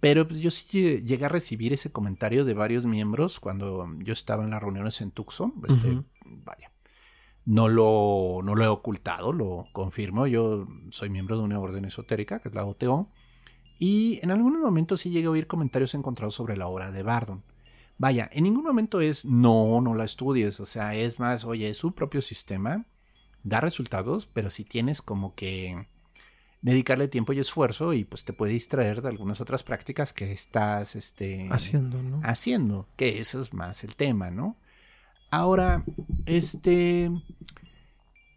[0.00, 4.12] Pero pues, yo sí lle- llegué a recibir ese comentario de varios miembros cuando yo
[4.12, 5.54] estaba en las reuniones en Tucson.
[5.68, 6.00] Este.
[6.24, 6.70] Vaya.
[7.44, 10.26] No lo, no lo he ocultado, lo confirmo.
[10.26, 13.08] Yo soy miembro de una orden esotérica, que es la OTO.
[13.78, 17.42] Y en algunos momentos sí llegué a oír comentarios encontrados sobre la obra de Bardon.
[17.98, 20.60] Vaya, en ningún momento es no, no la estudies.
[20.60, 22.86] O sea, es más, oye, es su propio sistema,
[23.42, 25.86] da resultados, pero si tienes como que
[26.62, 30.96] dedicarle tiempo y esfuerzo y pues te puede distraer de algunas otras prácticas que estás
[30.96, 32.20] este, Haciendo, ¿no?
[32.24, 34.56] haciendo, que eso es más el tema, ¿no?
[35.30, 35.84] Ahora,
[36.26, 37.10] este,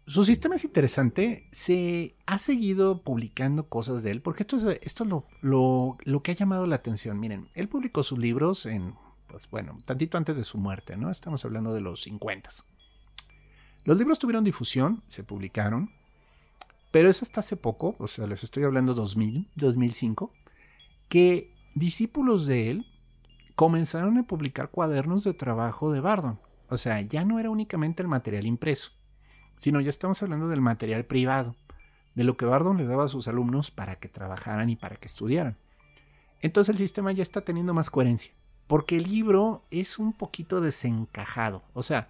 [0.06, 5.04] su sistema es interesante, se ha seguido publicando cosas de él, porque esto es, esto
[5.04, 7.18] es lo, lo, lo que ha llamado la atención.
[7.18, 8.94] Miren, él publicó sus libros en,
[9.32, 11.10] pues bueno, tantito antes de su muerte, ¿no?
[11.10, 12.50] Estamos hablando de los 50.
[13.84, 15.90] Los libros tuvieron difusión, se publicaron,
[16.90, 20.30] pero es hasta hace poco, o sea, les estoy hablando 2000, 2005,
[21.08, 22.86] que discípulos de él
[23.54, 26.38] comenzaron a publicar cuadernos de trabajo de Bardon.
[26.68, 28.90] O sea, ya no era únicamente el material impreso,
[29.56, 31.56] sino ya estamos hablando del material privado,
[32.14, 35.06] de lo que Bardon le daba a sus alumnos para que trabajaran y para que
[35.06, 35.56] estudiaran.
[36.42, 38.30] Entonces el sistema ya está teniendo más coherencia,
[38.72, 41.62] porque el libro es un poquito desencajado.
[41.74, 42.08] O sea,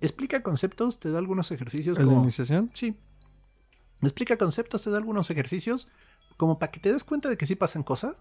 [0.00, 2.22] explica conceptos, te da algunos ejercicios ¿El de como...
[2.22, 2.70] iniciación?
[2.72, 2.94] Sí.
[4.00, 5.88] Explica conceptos, te da algunos ejercicios
[6.36, 8.16] como para que te des cuenta de que sí pasan cosas,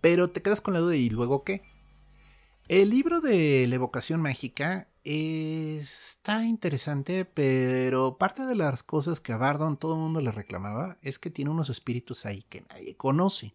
[0.00, 1.62] pero te quedas con la duda de ¿y luego qué?
[2.66, 9.36] El libro de la evocación mágica está interesante, pero parte de las cosas que a
[9.36, 13.54] Bardon todo el mundo le reclamaba es que tiene unos espíritus ahí que nadie conoce.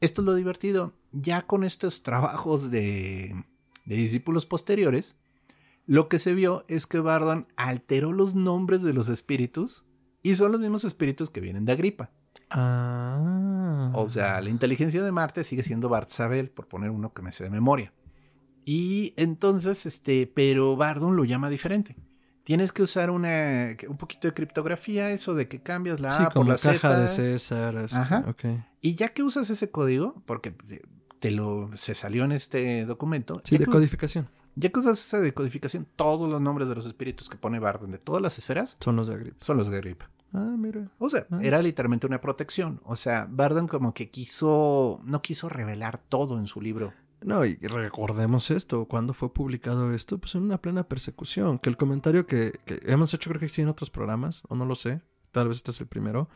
[0.00, 0.92] Esto es lo divertido.
[1.12, 3.44] Ya con estos trabajos de,
[3.84, 5.16] de discípulos posteriores,
[5.86, 9.84] lo que se vio es que Bardon alteró los nombres de los espíritus
[10.22, 12.10] y son los mismos espíritus que vienen de Agripa.
[12.50, 13.90] Ah.
[13.94, 17.44] O sea, la inteligencia de Marte sigue siendo Barzabel, por poner uno que me sé
[17.44, 17.92] de memoria.
[18.64, 21.96] Y entonces, este, pero Bardon lo llama diferente.
[22.42, 26.30] Tienes que usar una, un poquito de criptografía, eso de que cambias la sí, A
[26.30, 27.00] por la caja Z.
[27.00, 27.76] de César.
[27.76, 28.24] este, Ajá.
[28.28, 28.44] ok.
[28.86, 30.54] Y ya que usas ese código, porque
[31.20, 33.40] te lo se salió en este documento.
[33.44, 34.28] Sí, de que- codificación.
[34.54, 37.98] Ya que usas esa decodificación, todos los nombres de los espíritus que pone Bardon de
[37.98, 39.36] todas las esferas Son los de Agripa.
[39.44, 40.08] son los de Agripa.
[40.32, 40.88] Ah, mira.
[40.98, 41.46] O sea, Nice.
[41.46, 42.80] era literalmente una protección.
[42.84, 46.92] O sea, Bardon como que quiso, no quiso revelar todo en su libro.
[47.22, 51.76] No, y recordemos esto, cuando fue publicado esto, pues en una plena persecución, que el
[51.76, 55.00] comentario que, que hemos hecho creo que sí en otros programas, o no lo sé,
[55.32, 56.28] tal vez este es el primero,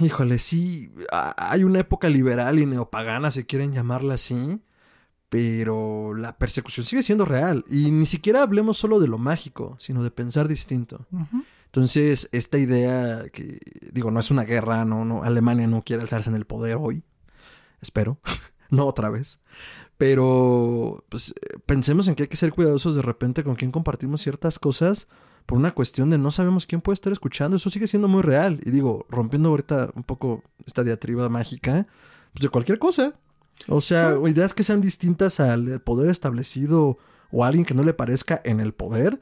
[0.00, 4.60] Híjole, sí, hay una época liberal y neopagana, si quieren llamarla así,
[5.28, 7.64] pero la persecución sigue siendo real.
[7.70, 11.06] Y ni siquiera hablemos solo de lo mágico, sino de pensar distinto.
[11.66, 13.58] Entonces, esta idea que,
[13.92, 17.02] digo, no es una guerra, no, no, Alemania no quiere alzarse en el poder hoy,
[17.80, 18.18] espero,
[18.70, 19.40] no otra vez.
[19.96, 24.20] Pero, pues, eh, pensemos en que hay que ser cuidadosos de repente con quién compartimos
[24.20, 25.08] ciertas cosas
[25.46, 27.56] por una cuestión de no sabemos quién puede estar escuchando.
[27.56, 28.60] Eso sigue siendo muy real.
[28.64, 31.86] Y digo, rompiendo ahorita un poco esta diatriba mágica,
[32.32, 33.14] pues de cualquier cosa.
[33.68, 36.98] O sea, ideas que sean distintas al poder establecido
[37.30, 39.20] o a alguien que no le parezca en el poder.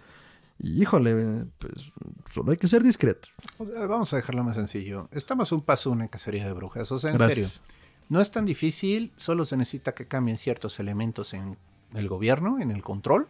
[0.59, 1.93] Y híjole, pues
[2.33, 3.33] solo hay que ser discretos.
[3.59, 5.09] Vamos a dejarlo más sencillo.
[5.13, 6.93] Estamos un paso una cacería de brujas.
[6.93, 7.53] O sea, en Gracias.
[7.53, 7.81] serio.
[8.11, 11.57] No es tan difícil, solo se necesita que cambien ciertos elementos en
[11.95, 13.29] el gobierno, en el control,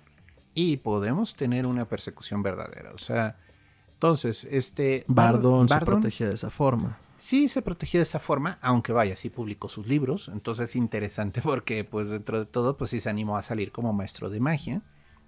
[0.54, 2.92] y podemos tener una persecución verdadera.
[2.92, 3.36] O sea,
[3.94, 5.04] entonces, este...
[5.08, 6.98] Bardon, se protegía de esa forma.
[7.16, 10.30] sí se protegía de esa forma, aunque vaya, sí publicó sus libros.
[10.32, 13.92] Entonces es interesante porque, pues, dentro de todo, pues sí se animó a salir como
[13.92, 14.82] maestro de magia.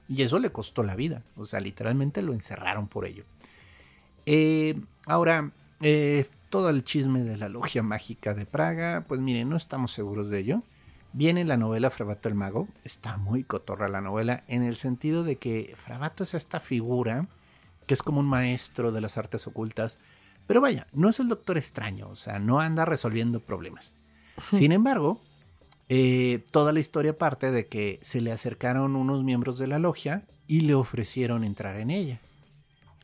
[0.08, 1.22] Y eso le costó la vida.
[1.36, 3.24] O sea, literalmente lo encerraron por ello.
[4.26, 9.56] Eh, ahora, eh, todo el chisme de la logia mágica de Praga, pues miren, no
[9.56, 10.62] estamos seguros de ello.
[11.12, 12.68] Viene la novela Frabato el Mago.
[12.84, 17.28] Está muy cotorra la novela en el sentido de que Frabato es esta figura
[17.86, 19.98] que es como un maestro de las artes ocultas.
[20.46, 23.92] Pero vaya, no es el doctor extraño, o sea, no anda resolviendo problemas.
[24.50, 25.20] Sin embargo,
[25.88, 30.24] eh, toda la historia parte de que se le acercaron unos miembros de la logia
[30.46, 32.20] y le ofrecieron entrar en ella.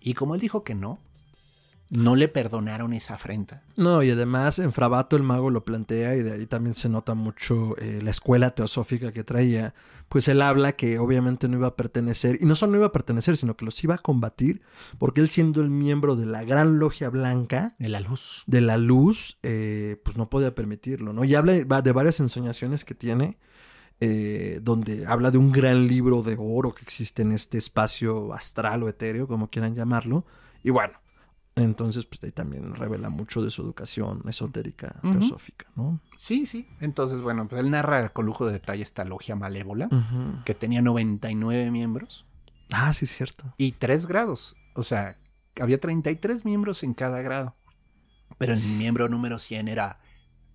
[0.01, 0.99] Y como él dijo que no,
[1.91, 3.63] no le perdonaron esa afrenta.
[3.77, 7.15] No, y además en Frabato el mago lo plantea y de ahí también se nota
[7.15, 9.75] mucho eh, la escuela teosófica que traía.
[10.11, 12.93] Pues él habla que obviamente no iba a pertenecer, y no solo no iba a
[12.93, 14.63] pertenecer, sino que los iba a combatir,
[14.99, 18.43] porque él siendo el miembro de la gran logia blanca, De la luz.
[18.47, 21.25] de la luz, eh, pues no podía permitirlo, ¿no?
[21.25, 23.37] Y habla de varias ensoñaciones que tiene,
[24.01, 28.83] eh, donde habla de un gran libro de oro que existe en este espacio astral
[28.85, 30.25] o etéreo, como quieran llamarlo.
[30.63, 30.95] Y bueno,
[31.63, 35.13] entonces pues ahí también revela mucho de su educación esotérica, Ujú.
[35.19, 36.01] teosófica, ¿no?
[36.17, 36.67] Sí, sí.
[36.81, 40.45] Entonces, bueno, pues él narra con lujo de detalle esta logia malévola, Ujú.
[40.45, 42.27] que tenía 99 miembros
[42.73, 43.53] Ah, sí, cierto.
[43.57, 44.57] y 3 grados.
[44.75, 45.17] O sea,
[45.61, 47.55] había 33 miembros en cada grado.
[48.37, 50.01] Pero el miembro número 100 era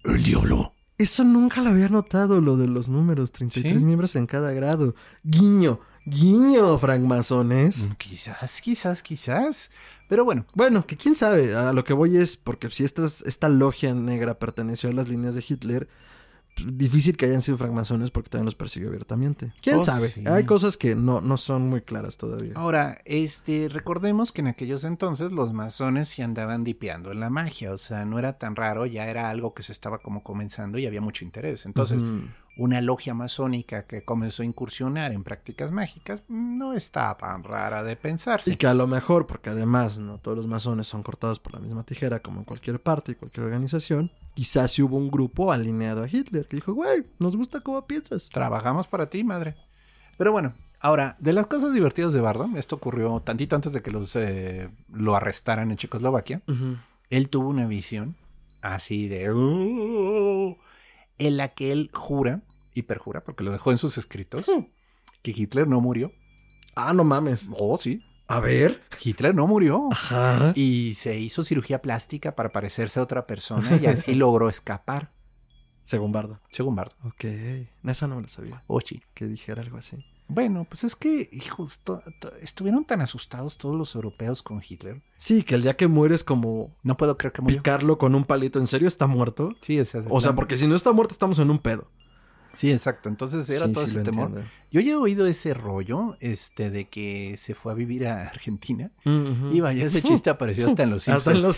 [0.04, 0.74] el diablo.
[0.98, 3.86] Eso nunca lo había notado, lo de los números, 33 ¿Sí?
[3.86, 4.94] miembros en cada grado.
[5.24, 7.90] Guiño, guiño, francmasones.
[7.90, 9.70] Mm, Quizás, quizás, quizás.
[10.10, 13.50] Pero bueno, Bueno, que quién sabe, a lo que voy es, porque si esta, esta
[13.50, 15.88] logia negra perteneció a las líneas de Hitler,
[16.56, 19.54] pues, difícil que hayan sido francmasones porque también los persiguió abiertamente.
[19.62, 20.10] ¿Quién Oh, sabe?
[20.10, 20.24] sí.
[20.28, 22.54] Hay cosas que no, no son muy claras todavía.
[22.56, 27.72] ahora, este, recordemos que en aquellos entonces los masones sí andaban dipeando en la magia.
[27.74, 30.86] O sea, no era tan raro, ya era algo que se estaba como comenzando y
[30.86, 31.66] había mucho interés.
[31.66, 32.00] Entonces.
[32.56, 37.96] Una logia masónica que comenzó a incursionar en prácticas mágicas no está tan rara de
[37.96, 38.52] pensarse.
[38.52, 41.60] Y que a lo mejor, porque además no todos los masones son cortados por la
[41.60, 46.04] misma tijera como en cualquier parte y cualquier organización, quizás sí hubo un grupo alineado
[46.04, 48.30] a Hitler que dijo, güey, nos gusta cómo piensas.
[48.30, 49.56] Trabajamos para ti, madre.
[50.18, 53.90] Pero bueno, ahora, de las cosas divertidas de Bardon, esto ocurrió tantito antes de que
[53.90, 56.44] los, eh, lo arrestaran en Checoslovaquia.
[57.10, 58.16] Él tuvo una visión
[58.62, 59.32] así de...
[59.32, 60.56] "Oh",
[61.28, 62.42] en la que él jura,
[62.74, 64.46] y perjura, porque lo dejó en sus escritos,
[65.22, 66.12] que Hitler no murió.
[66.76, 67.48] Ah, no mames.
[67.58, 68.04] Oh, sí.
[68.28, 68.82] A ver.
[69.04, 69.90] Hitler no murió.
[69.92, 70.54] Ajá.
[70.56, 75.10] Y se hizo cirugía plástica para parecerse a otra persona y así logró escapar,
[75.84, 76.40] Según Bardo.
[76.50, 76.98] según Bardon.
[77.06, 77.26] Ok.
[77.84, 78.64] Esa no me la sabía.
[78.86, 79.02] Sí.
[79.14, 79.98] Que dijera algo así.
[80.34, 85.02] Bueno, pues es que, hijos, to- to- estuvieron tan asustados todos los europeos con Hitler.
[85.18, 87.58] Sí, que el día que mueres como No puedo creer que murió.
[87.58, 88.60] picarlo con un palito.
[88.60, 89.50] ¿En serio está muerto?
[89.62, 91.90] Sí, o sea, O sea, porque si no está muerto estamos en un pedo.
[92.56, 93.10] Sí, exacto.
[93.10, 94.28] Entonces era Sí, todo sí ese temor.
[94.28, 94.50] entiendo.
[94.70, 98.92] Yo ya he oído ese rollo, este, de que se fue a vivir a Argentina.
[99.06, 99.50] Ujú.
[99.52, 101.44] Y vaya, ese chiste apareció hasta en los Hasta en Simpsons.
[101.44, 101.56] los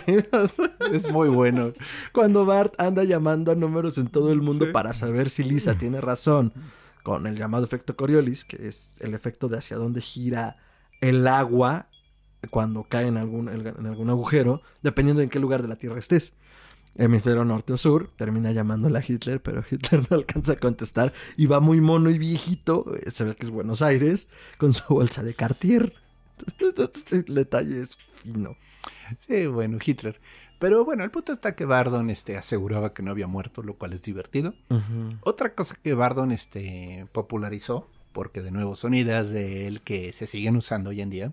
[0.54, 0.70] Simpsons.
[0.92, 1.72] Es muy bueno.
[2.12, 4.72] Cuando Bart anda llamando a números en todo el mundo Sí.
[4.72, 6.54] para saber si Lisa tiene razón
[7.06, 10.56] con el llamado efecto Coriolis, que es el efecto de hacia dónde gira
[11.00, 11.86] el agua
[12.50, 16.32] cuando cae en algún, en algún agujero, dependiendo en qué lugar de la Tierra estés.
[16.96, 21.46] Hemisferio norte o sur, termina llamándole a Hitler, pero Hitler no alcanza a contestar y
[21.46, 24.26] va muy mono y viejito, eh, se ve que es Buenos Aires,
[24.58, 25.92] con su bolsa de Cartier.
[27.12, 28.56] el detalle es fino.
[29.24, 30.20] Sí, bueno, Hitler.
[30.58, 33.92] Pero bueno, el punto está que Bardon este, aseguraba que no había muerto, lo cual
[33.92, 34.54] es divertido.
[35.20, 40.26] Otra cosa que Bardon este, popularizó, porque de nuevo son ideas de él que se
[40.26, 41.32] siguen usando hoy en día,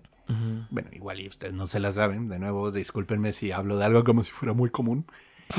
[0.70, 2.28] Bueno, igual y ustedes no se las saben.
[2.28, 5.06] De nuevo, discúlpenme si hablo de algo como si fuera muy común.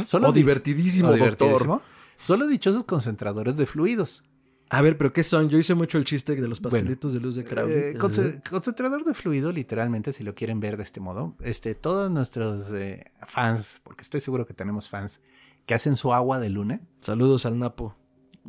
[0.06, 1.82] Solo O di- divertidísimo, doctor.
[2.20, 4.24] Solo dichosos concentradores de fluidos.
[4.70, 5.48] A ver, pero ¿qué son?
[5.50, 7.76] Yo hice mucho el chiste de los pastelitos de luz de Crowley.
[7.78, 12.10] Eh, conce- concentrador de fluido, literalmente, si lo quieren ver de este modo, este, todos
[12.10, 15.20] nuestros eh, fans, porque estoy seguro que tenemos fans
[15.68, 16.82] que hacen su agua de luna.
[17.02, 17.96] Saludos al Napo.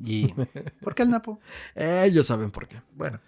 [0.04, 0.28] ¿Y
[0.82, 1.38] por qué el Napo?
[1.74, 2.80] Ellos saben por qué.
[2.94, 3.20] Bueno,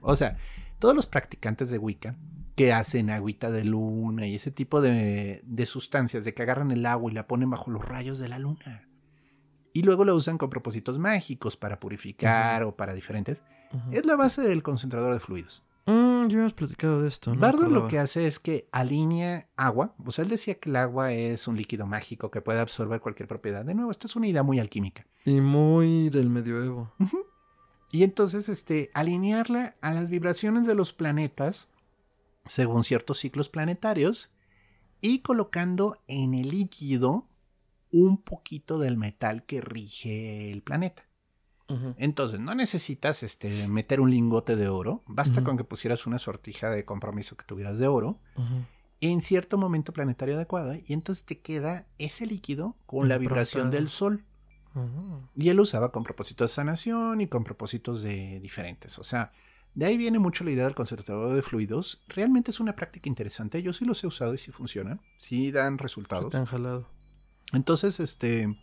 [0.00, 0.36] o sea,
[0.80, 2.16] todos los practicantes de Wicca
[2.56, 6.84] que hacen agüita de luna y ese tipo de, de sustancias, de que agarran el
[6.86, 8.88] agua y la ponen bajo los rayos de la luna.
[9.72, 13.42] Y luego la usan con propósitos mágicos para purificar o para diferentes.
[13.90, 15.62] Es la base del concentrador de fluidos.
[15.86, 17.34] Mm, ya hemos platicado de esto.
[17.34, 19.94] no Bardo lo que hace es que alinea agua.
[20.04, 23.28] O sea, él decía que el agua es un líquido mágico que puede absorber cualquier
[23.28, 23.64] propiedad.
[23.64, 25.06] De nuevo, esta es una idea muy alquímica.
[25.24, 26.92] Y muy del medioevo.
[27.90, 31.68] Y entonces, este, alinearla a las vibraciones de los planetas
[32.46, 34.30] según ciertos ciclos planetarios
[35.00, 37.26] y colocando en el líquido
[37.92, 41.04] un poquito del metal que rige el planeta.
[41.96, 46.70] Entonces, no necesitas este, meter un lingote de oro, basta con que pusieras una sortija
[46.70, 48.20] de compromiso que tuvieras de oro
[49.00, 53.88] en cierto momento planetario adecuado y entonces te queda ese líquido con la vibración del
[53.88, 54.24] sol.
[55.34, 58.98] Y él lo usaba con propósitos de sanación y con propósitos de diferentes.
[58.98, 59.32] O sea,
[59.74, 62.02] de ahí viene mucho la idea del concentrador de fluidos.
[62.08, 63.62] Realmente es una práctica interesante.
[63.62, 65.00] Yo sí los he usado y sí funcionan.
[65.18, 66.34] Sí dan resultados.
[66.34, 66.88] Han jalado.
[67.52, 68.56] Entonces, este.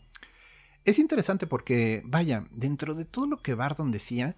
[0.85, 4.35] Es interesante porque, vaya, dentro de todo lo que Bardon decía,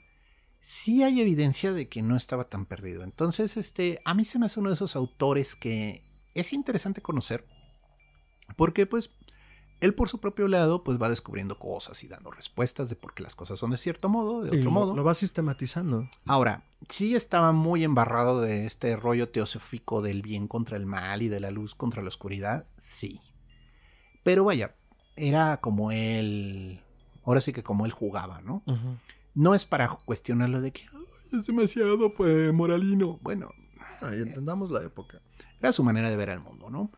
[0.59, 3.03] sí hay evidencia de que no estaba tan perdido.
[3.03, 6.01] Entonces, este, a mí se me hace uno de esos autores que
[6.33, 7.45] es interesante conocer.
[8.57, 9.11] Porque, pues,
[9.81, 13.23] él por su propio lado, pues va descubriendo cosas y dando respuestas de por qué
[13.23, 14.95] las cosas son de cierto modo, de Y otro lo, modo.
[14.95, 16.07] lo va sistematizando.
[16.25, 21.29] Ahora, sí estaba muy embarrado de este rollo teosófico del bien contra el mal y
[21.29, 23.19] de la luz contra la oscuridad, sí.
[24.24, 24.76] Pero vaya,
[25.15, 26.80] era como él,
[27.24, 28.63] ahora sí que como él jugaba, ¿no?
[29.34, 33.19] No es para cuestionarlo de que "Ay, es demasiado pues moralino.
[33.22, 33.49] Bueno,
[34.01, 35.22] Ahí entendamos la época.
[35.59, 36.91] era su manera de ver al mundo, ¿no?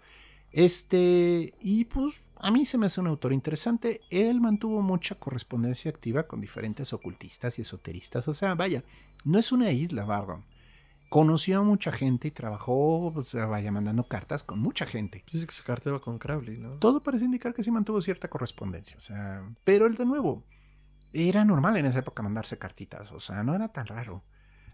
[0.51, 4.01] Este, y pues a mí se me hace un autor interesante.
[4.09, 8.27] Él mantuvo mucha correspondencia activa con diferentes ocultistas y esoteristas.
[8.27, 8.83] O sea, vaya,
[9.25, 10.45] no es una isla, Bardon.
[11.13, 15.23] Conoció a mucha gente y trabajó, pues, vaya, mandando cartas con mucha gente.
[15.31, 16.71] Dice que se carteaba con Crowley, ¿no?
[16.79, 18.97] Todo parece indicar que sí mantuvo cierta correspondencia.
[18.97, 20.43] O sea, pero él de nuevo,
[21.13, 23.11] era normal en esa época mandarse cartitas.
[23.11, 24.23] O sea, no era tan raro.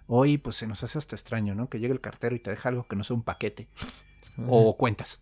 [0.08, 1.68] Hoy, pues se nos hace hasta extraño, ¿no?
[1.68, 3.68] Que llegue el cartero y te deja algo que no sea un paquete
[4.48, 5.20] o cuentas.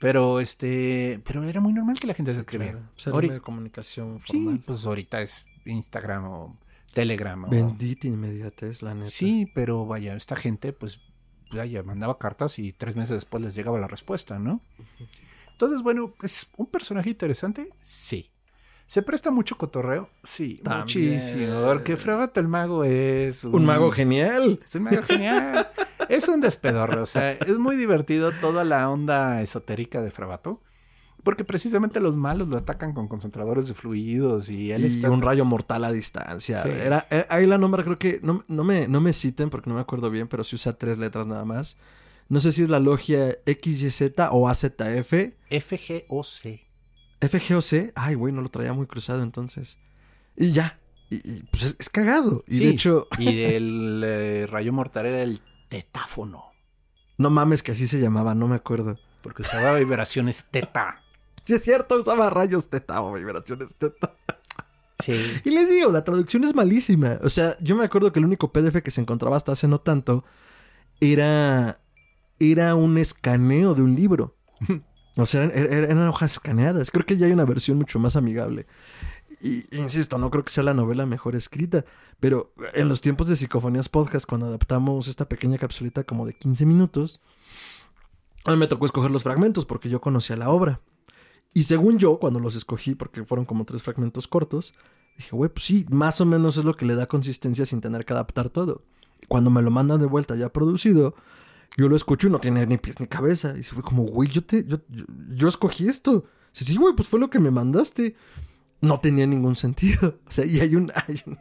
[0.00, 2.78] Pero este, pero era muy normal que la gente se Sí, escribiera.
[2.78, 2.88] claro.
[3.12, 4.62] Pues era de comunicación sí, formal.
[4.64, 6.56] pues ahorita es Instagram o
[7.00, 7.44] Telegram.
[7.44, 9.10] o- Bendita inmediatez, la neta.
[9.10, 11.00] Sí, pero vaya, esta gente, pues,
[11.52, 14.60] vaya, mandaba cartas y tres meses después les llegaba la respuesta, ¿no?
[15.52, 17.68] Entonces, bueno, ¿es un personaje interesante?
[17.80, 18.30] Sí.
[18.86, 20.08] ¿Se presta mucho cotorreo?
[20.22, 20.82] Sí, También.
[21.10, 21.60] muchísimo.
[21.66, 24.60] Porque Fragato el mago es Un mago genial.
[24.64, 25.68] Es un mago genial.
[26.08, 27.02] es un despedorro.
[27.02, 30.60] O sea, es muy divertido toda la onda esotérica de Frabato.
[31.24, 35.10] Porque precisamente los malos lo atacan con concentradores de fluidos y él y está.
[35.10, 36.62] un rayo mortal a distancia.
[36.62, 36.68] Sí.
[36.70, 38.20] Era, eh, ahí la nombra, creo que.
[38.22, 40.96] No, no me, no me citen porque no me acuerdo bien, pero sí usa tres
[40.98, 41.76] letras nada más.
[42.28, 45.12] No sé si es la logia XYZ o AZF.
[45.50, 46.60] FGOC.
[47.20, 47.92] FGOC.
[47.94, 49.78] Ay, güey, no lo traía muy cruzado entonces.
[50.36, 50.78] Y ya.
[51.10, 52.44] Y, y, pues es, es cagado.
[52.46, 52.64] Y Sí.
[52.64, 56.44] de hecho, Y el eh, rayo mortal era el tetáfono.
[57.16, 58.98] no mames que así se llamaba, no me acuerdo.
[59.22, 61.02] Porque usaba vibraciones teta.
[61.48, 64.14] Sí, es cierto, usaba rayos teta o vibraciones teta.
[65.02, 65.14] Sí.
[65.44, 67.18] Y les digo, la traducción es malísima.
[67.22, 69.78] O sea, yo me acuerdo que el único PDF que se encontraba hasta hace no
[69.78, 70.24] tanto
[71.00, 71.80] era,
[72.38, 74.36] era un escaneo de un libro.
[75.16, 76.90] O sea, eran, eran- eran hojas escaneadas.
[76.90, 78.66] Creo que ya hay una versión mucho más amigable.
[79.40, 81.84] Y insisto, no creo que sea la novela mejor escrita,
[82.20, 86.66] pero en los tiempos de Psicofonías Podcast, cuando adaptamos esta pequeña capsulita como de 15
[86.66, 87.22] minutos,
[88.44, 90.80] a mí me tocó escoger los fragmentos porque yo conocía la obra.
[91.54, 94.74] Y según yo, cuando los escogí, porque fueron como tres fragmentos cortos,
[95.16, 98.04] dije, güey, pues sí, más o menos es lo que le da consistencia sin tener
[98.04, 98.82] que adaptar todo.
[99.28, 101.14] Cuando me lo mandan de vuelta ya producido,
[101.76, 103.56] yo lo escucho y no tiene ni pies ni cabeza.
[103.58, 106.24] Y se fue como, güey, yo, te, yo, yo, yo escogí esto.
[106.52, 108.16] Sí, sí, güey, pues fue lo que me mandaste.
[108.80, 110.18] No tenía ningún sentido.
[110.26, 111.38] O sea, y hay un, hay un,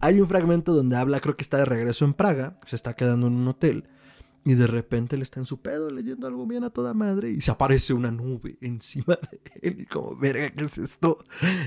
[0.00, 3.26] hay un fragmento donde habla, creo que está de regreso en Praga, se está quedando
[3.26, 3.88] en un hotel.
[4.46, 7.40] Y de repente él está en su pedo leyendo algo bien a toda madre y
[7.40, 11.18] se aparece una nube encima de él y como, verga, ¿qué es esto?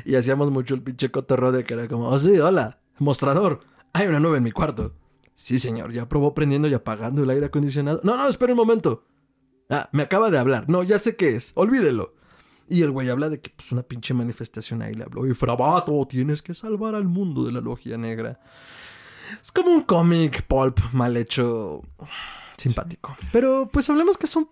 [0.05, 3.59] Y hacíamos mucho el pinche cotorreo de que era como, oh sí, hola, mostrador,
[3.91, 4.95] hay una nube en mi cuarto.
[5.35, 7.99] Sí, señor, ya probó prendiendo y apagando el aire acondicionado.
[8.05, 9.03] No, no, espera un momento.
[9.69, 10.69] Ah, me acaba de hablar.
[10.69, 11.51] No, ya sé qué es.
[11.55, 12.15] Olvídelo.
[12.69, 15.27] Y el güey habla de que pues una pinche manifestación ahí le habló.
[15.27, 18.39] Y Frabato, tienes que salvar al mundo de la logia negra.
[19.41, 21.81] Es como un cómic pulp mal hecho.
[22.59, 23.15] Simpático.
[23.31, 24.49] Pero pues hablemos que es un.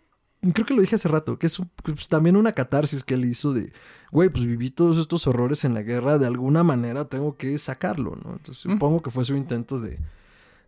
[0.54, 3.26] Creo que lo dije hace rato, que es un- pues, también una catarsis que él
[3.26, 3.74] hizo de,
[4.12, 8.16] güey, pues viví todos estos horrores en la guerra, de alguna manera tengo que sacarlo,
[8.24, 8.34] ¿no?
[8.34, 8.74] Entonces Mm.
[8.74, 9.98] supongo que fue su intento de,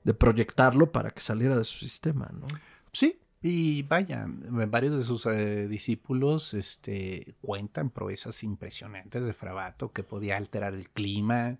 [0.03, 2.47] de proyectarlo para que saliera de su sistema, ¿no?
[2.91, 10.03] Sí, y vaya, varios de sus eh, discípulos este, cuentan proezas impresionantes de Frabato, que
[10.03, 11.57] podía alterar el clima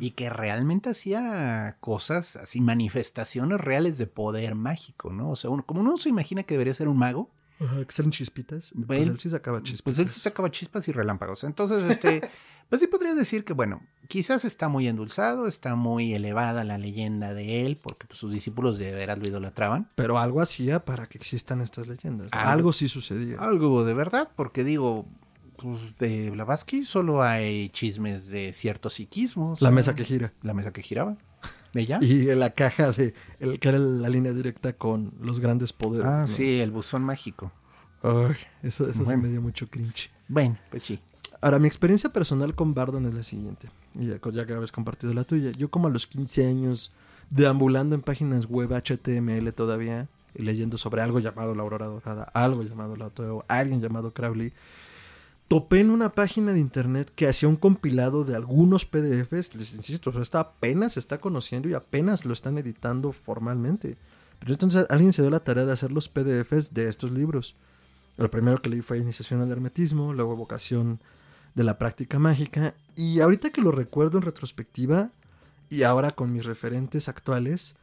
[0.00, 5.30] y que realmente hacía cosas, así manifestaciones reales de poder mágico, ¿no?
[5.30, 7.30] O sea, uno- como uno se imagina que debería ser un mago,
[7.60, 8.72] Ajá, que salen chispitas.
[8.86, 9.82] Pues Él- él sí sacaba chispitas.
[9.82, 11.44] pues él sacaba chispas y relámpagos.
[11.44, 12.28] Entonces, este,
[12.68, 17.32] pues sí podrías decir que, bueno, quizás está muy endulzado, está muy elevada la leyenda
[17.32, 19.88] de él, porque pues, sus discípulos de veras lo idolatraban.
[19.94, 22.28] Pero algo hacía para que existan estas leyendas.
[22.32, 22.50] Algo.
[22.50, 23.36] Algo, sí sucedía.
[23.38, 25.06] Algo de verdad, porque digo,
[25.56, 29.62] pues de Blavatsky solo hay chismes de ciertos psiquismos.
[29.62, 30.32] La mesa que gira.
[30.42, 31.16] La mesa que giraba.
[31.74, 31.98] ¿De ya?
[32.00, 33.14] Y la caja de.
[33.40, 36.06] El, que era la línea directa con los grandes poderes.
[36.06, 36.28] Ah, ¿no?
[36.28, 37.52] sí, el buzón mágico.
[38.02, 40.10] Ay, eso eso sí me dio mucho cringe.
[40.28, 41.00] Bueno, pues sí.
[41.40, 43.68] Ahora, mi experiencia personal con Bardon es la siguiente.
[43.94, 45.50] Ya, ya que habéis compartido la tuya.
[45.50, 46.92] Yo como a los 15 años,
[47.28, 52.62] deambulando en páginas web HTML todavía, y leyendo sobre algo llamado La Aurora Dorada, algo
[52.62, 54.52] llamado La Oteo, alguien llamado Crowley,
[55.54, 59.54] topé en una página de internet que hacía un compilado de algunos PDFs.
[59.54, 63.96] Les insisto, o esta apenas se está conociendo y apenas lo están editando formalmente.
[64.40, 67.54] Pero entonces alguien se dio la tarea de hacer los PDFs de estos libros.
[68.16, 70.98] Lo primero que leí fue Iniciación al Hermetismo, luego Evocación
[71.54, 72.74] de la Práctica Mágica.
[72.96, 75.12] Y ahorita que lo recuerdo en retrospectiva,
[75.70, 77.76] y ahora con mis referentes actuales,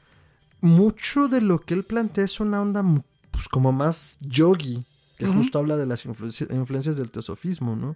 [0.60, 2.84] mucho de lo que él plantea es una onda
[3.32, 4.84] pues, como más yogi,
[5.28, 7.96] que justo habla de las influenci- influencias del teosofismo, ¿no?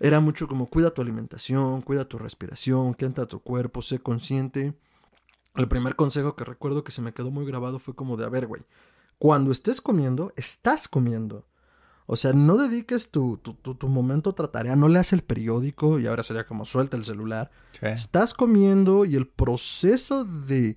[0.00, 4.74] Era mucho como cuida tu alimentación, cuida tu respiración, a tu cuerpo, sé consciente.
[5.54, 8.28] El primer consejo que recuerdo que se me quedó muy grabado fue como de, a
[8.28, 8.62] ver, güey,
[9.18, 11.46] cuando estés comiendo, estás comiendo.
[12.06, 16.00] O sea, no dediques tu, tu, tu, tu momento a tarea, no leas el periódico
[16.00, 17.50] y ahora sería como suelta el celular.
[17.94, 20.76] Estás comiendo y el proceso de...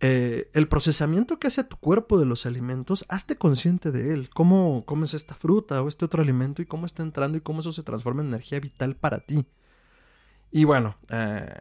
[0.00, 4.30] eh, el procesamiento que hace tu cuerpo de los alimentos, hazte consciente de él.
[4.30, 7.72] Cómo comes esta fruta o este otro alimento y cómo está entrando y cómo eso
[7.72, 9.44] se transforma en energía vital para ti.
[10.50, 11.52] Y bueno, eh,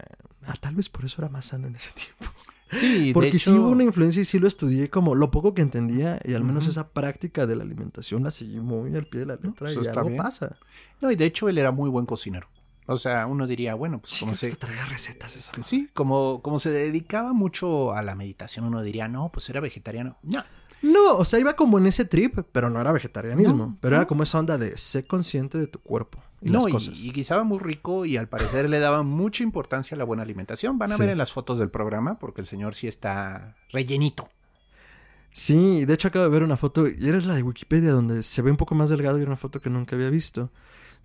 [0.43, 2.33] ah, tal vez por eso era más sano en ese tiempo.
[2.71, 5.53] Sí, Porque de sí hecho, hubo una influencia y sí lo estudié como lo poco
[5.53, 9.21] que entendía y al menos esa práctica de la alimentación la seguí muy al pie
[9.21, 10.21] de la letra pues y algo bien.
[10.21, 10.57] pasa.
[10.99, 12.49] No, y de hecho él era muy buen cocinero.
[12.87, 14.55] O sea, uno diría, bueno, pues Sí, como se...
[14.55, 19.29] traía recetas esa Sí, como, como se dedicaba mucho a la meditación, uno diría, no,
[19.31, 20.17] pues era vegetariano.
[20.23, 20.43] No,
[20.81, 23.65] No, o sea, iba como en ese trip, pero no era vegetarianismo.
[23.67, 26.67] No, pero era como esa onda de sé consciente de tu cuerpo y no, las
[26.67, 26.99] y, cosas.
[26.99, 30.77] y guisaba muy rico y al parecer le daba mucha importancia a la buena alimentación.
[30.77, 31.01] Van a Sí.
[31.01, 34.29] ver en las fotos del programa porque el señor sí está rellenito.
[35.31, 38.41] Sí, de hecho acabo de ver una foto, y eres la de Wikipedia, donde se
[38.41, 40.51] ve un poco más delgado y era una foto que nunca había visto.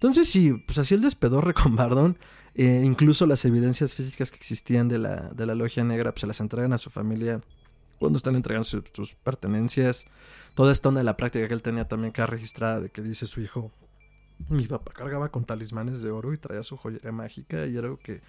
[0.03, 2.19] Entonces sí, pues así el despedorre con Bardon,
[2.57, 6.27] eh, incluso las evidencias físicas que existían de la, de la logia negra, pues se
[6.27, 7.41] las entregan a su familia
[8.01, 10.07] cuando están entregando su- sus pertenencias.
[10.57, 13.27] Toda esta onda de la práctica que él tenía también queda registrada de que dice
[13.27, 13.71] su hijo,
[14.49, 17.99] mi papá cargaba con talismanes de oro y traía su joyería mágica y era algo
[18.01, 18.21] que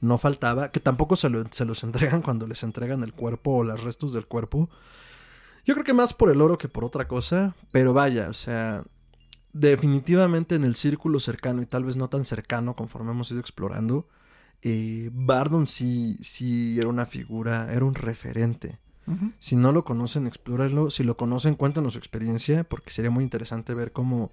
[0.00, 3.62] no faltaba, que tampoco se, lo- se los entregan cuando les entregan el cuerpo o
[3.64, 4.68] los restos del cuerpo.
[5.64, 8.82] Yo creo que más por el oro que por otra cosa, pero vaya, o sea,
[9.52, 14.08] definitivamente en el círculo cercano y tal vez no tan cercano conforme hemos ido explorando,
[14.62, 18.78] eh, Bardon sí, sí era una figura, era un referente.
[19.40, 20.88] Si no lo conocen, explórenlo.
[20.88, 24.30] Si lo conocen, cuéntanos su experiencia, porque sería muy interesante ver cómo,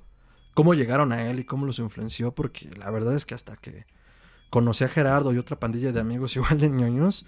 [0.54, 3.86] cómo llegaron a él y cómo los influenció, porque la verdad es que hasta que
[4.52, 7.26] conocí a Gerardo y otra pandilla de amigos igual de ñoños,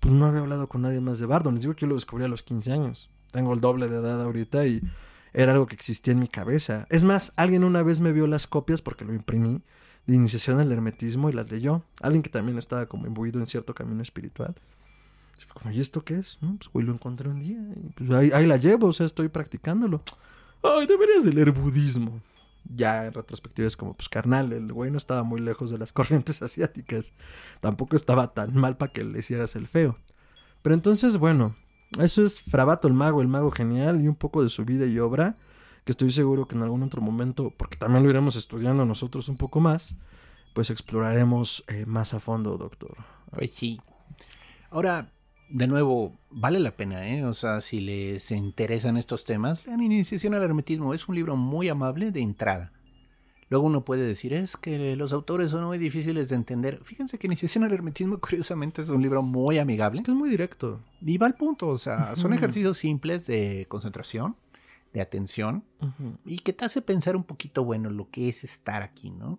[0.00, 1.54] pues no había hablado con nadie más de Bardon.
[1.54, 3.10] Les digo que yo lo descubrí a los 15 años.
[3.32, 4.82] Tengo el doble de edad ahorita y
[5.32, 6.86] era algo que existía en mi cabeza.
[6.90, 9.62] Es más, alguien una vez me vio las copias porque lo imprimí
[10.06, 11.82] de iniciación al hermetismo y las leyó.
[12.00, 14.54] Alguien que también estaba como imbuido en cierto camino espiritual.
[15.36, 16.38] Y fue como, ¿y esto qué es?
[16.40, 17.58] No, pues güey, lo encontré un día.
[17.76, 20.02] Y, pues, ahí, la llevo, o sea, estoy practicándolo.
[20.62, 22.20] Ay, deberías de leer budismo.
[22.74, 25.92] Ya en retrospectiva es como, pues carnal, el güey no estaba muy lejos de las
[25.92, 27.12] corrientes asiáticas.
[27.60, 29.96] Tampoco estaba tan mal para que le hicieras el feo.
[30.62, 31.54] Pero entonces, bueno,
[31.98, 34.98] eso es Frabato el mago, el mago genial y un poco de su vida y
[34.98, 35.36] obra,
[35.84, 39.36] que estoy seguro que en algún otro momento, porque también lo iremos estudiando nosotros un
[39.36, 39.96] poco más,
[40.52, 42.96] pues exploraremos eh, más a fondo, doctor.
[43.32, 43.80] Pues sí.
[44.70, 45.12] Ahora,
[45.48, 47.24] de nuevo, vale la pena, ¿eh?
[47.24, 50.92] O sea, si les interesan estos temas, lean Iniciación al Hermetismo.
[50.92, 52.72] Es un libro muy amable de entrada.
[53.50, 56.80] Luego uno puede decir, es que los autores son muy difíciles de entender.
[56.84, 59.98] Fíjense que Iniciación al Hermetismo, curiosamente, es un libro muy amigable.
[59.98, 60.80] Es que es muy directo.
[61.00, 64.36] Y va al punto, o sea, son ejercicios simples de concentración,
[64.92, 65.64] de atención,
[66.24, 69.38] y que te hace pensar un poquito, bueno, lo que es estar aquí, ¿no?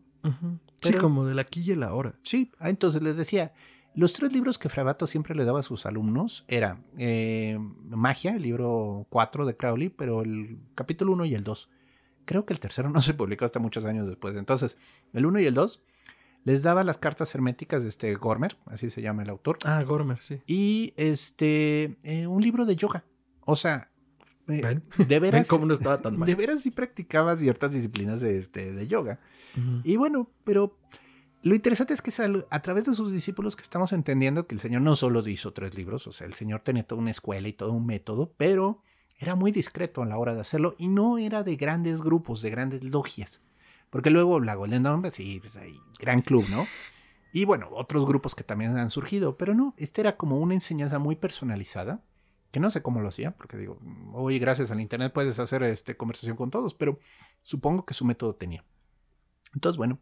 [0.81, 2.15] Sí, Pero- como del aquí y el ahora.
[2.23, 3.53] Sí, ah, entonces les decía,
[3.95, 7.57] los tres libros que Fravato siempre le daba a sus alumnos era eh,
[7.89, 11.69] Magia, el libro 4 de Crowley, pero el capítulo 1 y el 2.
[12.29, 14.35] Creo que el tercero no se publicó hasta muchos años después.
[14.35, 14.77] Entonces,
[15.13, 15.81] el 1 y el 2
[16.43, 20.21] les daba las cartas herméticas de este Gormer, así se llama el autor, Ah, Gormer,
[20.21, 20.39] sí.
[20.45, 23.03] y este eh, un libro de yoga.
[23.45, 23.89] O sea,
[24.47, 24.83] eh, ¿Ven?
[24.99, 26.35] de Ven veras, cómo no estaba tan de mal.
[26.35, 29.19] veras sí practicaba ciertas disciplinas de, este, de yoga.
[29.57, 29.81] Ujú.
[29.83, 30.77] Y bueno, pero
[31.41, 34.53] lo interesante es que es al- a través de sus discípulos que estamos entendiendo que
[34.53, 37.47] el Señor no solo hizo tres libros, o sea, el Señor tenía toda una escuela
[37.47, 38.83] y todo un método, pero
[39.19, 42.49] era muy discreto a la hora de hacerlo y no era de grandes grupos, de
[42.49, 43.41] grandes logias.
[43.89, 46.65] Porque luego la Golden Dawn, pues sí, pues hay gran club, ¿no?
[47.33, 50.99] Y bueno, otros grupos que también han surgido, pero no, este era como una enseñanza
[50.99, 52.01] muy personalizada,
[52.51, 53.79] que no sé cómo lo hacía, porque digo,
[54.13, 56.99] hoy gracias al Internet puedes hacer este, conversación con todos, pero
[57.43, 58.63] supongo que su método tenía.
[59.53, 59.99] Entonces, bueno,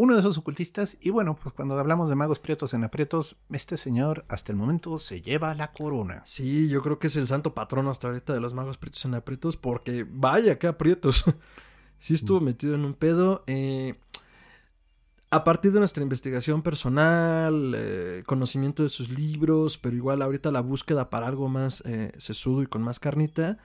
[0.00, 3.76] uno de esos ocultistas, y bueno, pues cuando hablamos de magos prietos en aprietos, este
[3.76, 6.22] señor hasta el momento se lleva la corona.
[6.24, 9.16] Sí, yo creo que es el santo patrono hasta ahorita de los magos prietos en
[9.16, 11.24] aprietos, porque vaya que aprietos.
[11.98, 13.42] sí estuvo metido en un pedo.
[13.48, 13.98] eh,
[15.32, 20.60] a partir de nuestra investigación personal, eh, conocimiento de sus libros, pero igual ahorita la
[20.60, 23.58] búsqueda para algo más eh, sesudo y con más carnita,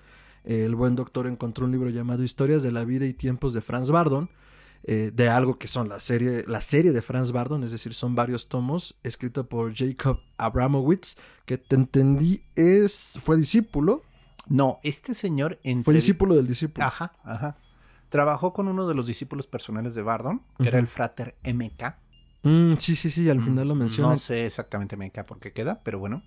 [0.43, 3.91] el buen doctor encontró un libro llamado Historias de la vida y tiempos de Franz
[3.91, 4.29] Bardon,
[4.85, 8.15] eh, de algo que son la serie, la serie de Franz Bardon, es decir, son
[8.15, 11.15] varios tomos, escrito por Jacob Abramowitz,
[11.45, 14.03] que te entendí es, fue discípulo,
[14.47, 15.85] No, este señor entre...
[15.85, 16.85] fue discípulo del discípulo.
[16.85, 17.55] Ajá, ajá.
[18.09, 21.95] Trabajó con uno de los discípulos personales de Bardon, que era el frater MK.
[22.43, 24.09] Mm, sí, sí, sí, al final lo menciona.
[24.09, 26.23] No sé exactamente MK por qué queda, pero bueno.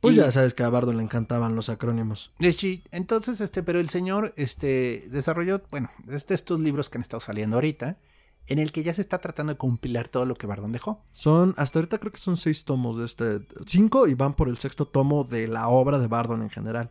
[0.00, 2.32] Pues Y- ya sabes que a Bardon le encantaban los acrónimos.
[2.40, 7.02] Eh, Sí, entonces, este, pero el señor, este, desarrolló, bueno, este, estos libros que han
[7.02, 7.98] estado saliendo ahorita,
[8.46, 11.04] en el que ya se está tratando de compilar todo lo que Bardon dejó.
[11.12, 14.56] Son, hasta ahorita creo que son seis tomos de este, cinco y van por el
[14.58, 16.90] sexto tomo de la obra de Bardon en general.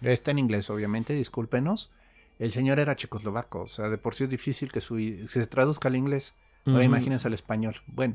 [0.00, 1.90] Está en inglés, obviamente, discúlpenos.
[2.38, 5.46] El señor era checoslovaco, o sea, de por sí es difícil que, su, que se
[5.46, 6.34] traduzca al inglés.
[6.66, 6.84] Ahora Ujú.
[6.86, 7.76] imagínense al español.
[7.86, 8.14] Bueno,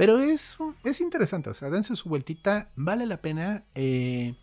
[0.00, 3.64] pero es, es interesante, o sea, dense su vueltita, vale la pena.
[3.74, 4.34] eh,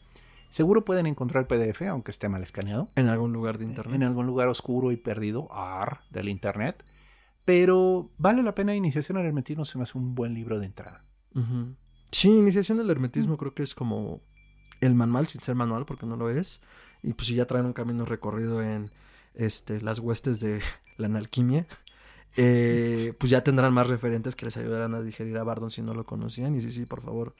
[0.51, 3.95] seguro pueden encontrar el PDF, aunque esté mal escaneado, En algún lugar de internet.
[3.95, 6.85] en algún lugar oscuro y perdido, ar, del internet.
[7.43, 11.03] Pero vale la pena Iniciación al Hermetismo, se me hace un buen libro de entrada.
[12.11, 14.21] Sí, iniciación del hermetismo creo que es como
[14.79, 16.61] el manual, sin ser manual, porque no lo es.
[17.01, 18.91] Y pues si ya traen un camino recorrido en
[19.33, 20.61] este, las huestes de
[20.97, 21.65] la analquimia,
[22.37, 25.93] eh, pues ya tendrán más referentes que les ayudarán a digerir a Bardon si no
[25.95, 26.55] lo conocían.
[26.55, 27.33] Y sí, sí, por favor,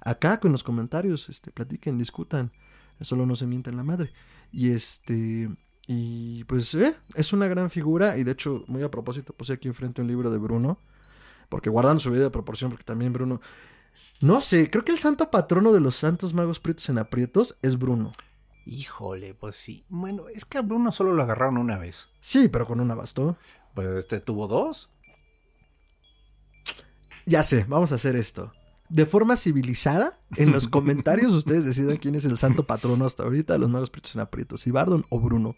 [0.00, 2.52] acá con los comentarios, este, platiquen, discutan.
[3.00, 4.12] Solo no se mienten la madre.
[4.52, 5.50] Y este.
[5.86, 8.16] Y pues eh, es una gran figura.
[8.16, 10.78] Y de hecho, muy a propósito, puse aquí enfrente un libro de Bruno.
[11.48, 13.40] Porque guardan su vida de proporción, porque también Bruno.
[14.20, 17.78] No sé, creo que el santo patrono de los santos magos prietos en aprietos es
[17.78, 18.10] Bruno.
[18.66, 19.84] Híjole, pues sí.
[19.88, 22.08] Bueno, es que a Bruno solo lo agarraron una vez.
[22.20, 23.36] Sí, pero con una bastó.
[23.74, 24.90] Pues este tuvo dos.
[27.26, 28.52] Ya sé, vamos a hacer esto.
[28.90, 33.54] De forma civilizada, en los comentarios ustedes decidan quién es el santo patrono hasta ahorita
[33.54, 35.54] de los magos prietos en aprietos, si Bardon o Bruno.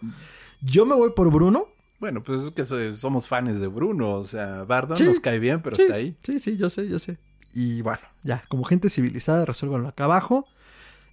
[0.62, 1.66] Yo me voy por Bruno.
[1.98, 4.12] Bueno, pues es que so- somos fans de Bruno.
[4.14, 5.04] O sea, Bardon Sí.
[5.04, 6.16] nos cae bien, pero Sí, está ahí.
[6.22, 7.18] Sí, sí, yo sé, yo sé.
[7.52, 10.46] Y bueno, ya, como gente civilizada, resuélvanlo acá abajo.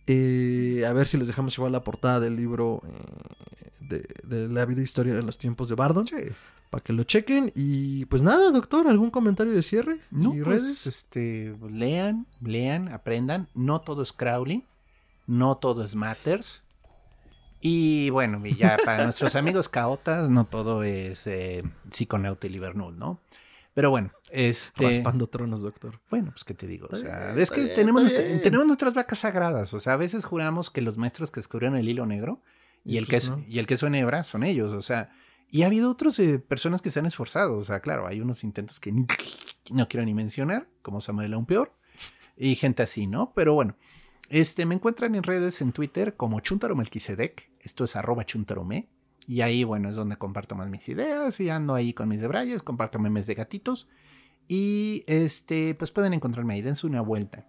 [0.07, 4.65] Eh, a ver si les dejamos igual la portada del libro eh, de, de la
[4.65, 6.05] vida e historia de los tiempos de Bardon.
[6.05, 6.15] Sí.
[6.73, 7.51] Para que lo chequen.
[7.55, 9.99] Y pues nada, doctor, ¿algún comentario de cierre?
[10.09, 10.87] No, ¿Y pues, redes?
[10.87, 13.47] este, lean, lean, aprendan.
[13.53, 14.65] No todo es Crowley,
[15.27, 16.63] no todo es Matters.
[17.61, 22.97] Y bueno, y ya para nuestros amigos caotas, no todo es eh, Psiconauta y Livernool,
[22.97, 23.19] ¿no?
[23.75, 24.85] Pero bueno, este.
[24.87, 25.99] Raspando tronos, doctor.
[26.09, 26.87] Bueno, pues qué te digo.
[26.91, 29.73] O sea, bien, es que bien, tenemos, nuestra- tenemos nuestras vacas sagradas.
[29.75, 32.41] O sea, a veces juramos que los maestros que descubrieron el hilo negro
[32.83, 33.45] y, Y el, pues queso, no.
[33.47, 34.71] y el queso en hebra son ellos.
[34.73, 35.11] O sea,
[35.53, 37.57] y ha habido otras personas que se han esforzado.
[37.57, 38.91] O sea, claro, hay unos intentos que
[39.71, 41.77] no quiero ni mencionar, como Samuel aún peor,
[42.35, 43.33] y gente así, ¿no?
[43.35, 43.77] Pero bueno,
[44.29, 47.51] este, me encuentran en redes, en Twitter, como Chuntaro Melquisedec.
[47.59, 48.89] Esto es arroba chuntarome.
[49.27, 52.63] Y ahí, bueno, es donde comparto más mis ideas y ando ahí con mis debrayes,
[52.63, 53.87] comparto memes de gatitos.
[54.47, 57.45] Y este, pues pueden encontrarme ahí, dense una vuelta.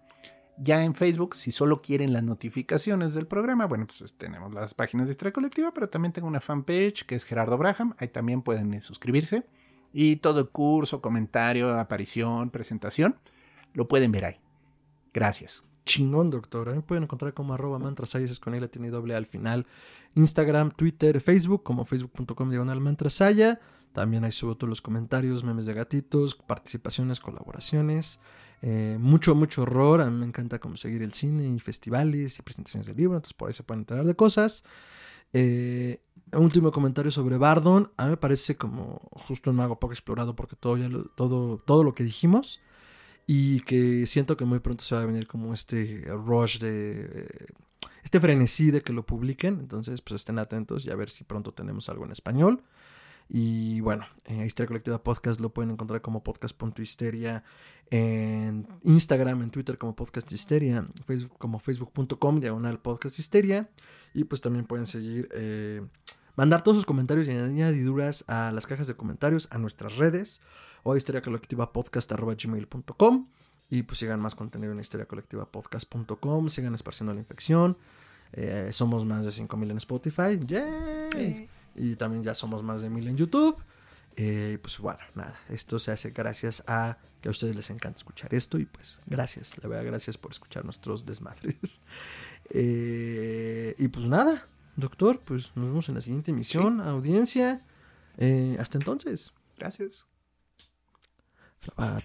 [0.57, 5.07] Ya en Facebook, si solo quieren las notificaciones del programa, bueno, pues tenemos las páginas
[5.07, 7.93] de Historia Colectiva, pero también tengo una fanpage que es Gerardo Braham.
[7.97, 9.45] Ahí también pueden eh, suscribirse.
[9.91, 13.17] Y todo curso, comentario, aparición, presentación,
[13.73, 14.39] lo pueden ver ahí.
[15.13, 15.63] Gracias.
[15.85, 16.69] Chingón, doctor.
[16.69, 18.69] A me pueden encontrar como arroba mantrasaya, es con él
[19.13, 19.65] al final.
[20.15, 23.59] Instagram, Twitter, Facebook, como facebook.com diagonal mantrasaya.
[23.93, 28.19] También ahí subo todos los comentarios, memes de gatitos, participaciones, colaboraciones.
[28.67, 30.01] Eh, mucho, mucho horror.
[30.01, 33.17] A mí me encanta como seguir el cine y festivales y presentaciones de libros.
[33.17, 34.63] Entonces por ahí se pueden enterar de cosas.
[35.33, 36.01] Eh,
[36.33, 37.91] último comentario sobre Bardon.
[37.95, 41.59] A mí me parece como justo un mago poco explorado porque todo, ya lo, todo,
[41.59, 42.59] todo lo que dijimos.
[43.27, 47.07] Y que siento que muy pronto se va a venir como este rush de...
[47.11, 47.45] eh,
[48.03, 49.59] este frenesí de que lo publiquen.
[49.59, 52.63] Entonces, pues estén atentos y a ver si pronto tenemos algo en español.
[53.27, 57.43] Y bueno, eh, Historia Colectiva Podcast lo pueden encontrar como podcast.histeria
[57.89, 63.69] en Instagram, en Twitter como Podcast Histeria, Facebook como facebook.com diagonal podcast histeria.
[64.13, 65.81] Y pues también pueden seguir, eh,
[66.35, 70.41] mandar todos sus comentarios y añadiduras a las cajas de comentarios, a nuestras redes
[70.83, 73.27] o a historiacolectivapodcast.gmail.com.
[73.67, 77.77] Y pues sigan más contenido en historiacolectivapodcast.com, sigan esparciendo la infección.
[78.33, 80.39] Eh, somos más de 5000 en Spotify.
[80.45, 81.49] ¡Yay!
[81.75, 83.57] Y también ya somos más de 1000 en YouTube.
[84.17, 88.33] Eh, pues bueno, nada, esto se hace gracias a que a ustedes les encanta escuchar
[88.33, 91.81] esto y pues gracias, la verdad, gracias por escuchar nuestros desmadres.
[92.51, 97.63] Eh, y pues nada, doctor, pues nos vemos en la siguiente emisión, audiencia.
[98.17, 99.33] Eh, hasta entonces.
[99.57, 100.05] Gracias.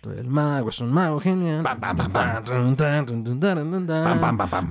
[0.04, 1.62] El mago es un mago genial.
[1.62, 2.10] Pam, pam, pam,
[4.50, 4.70] pam.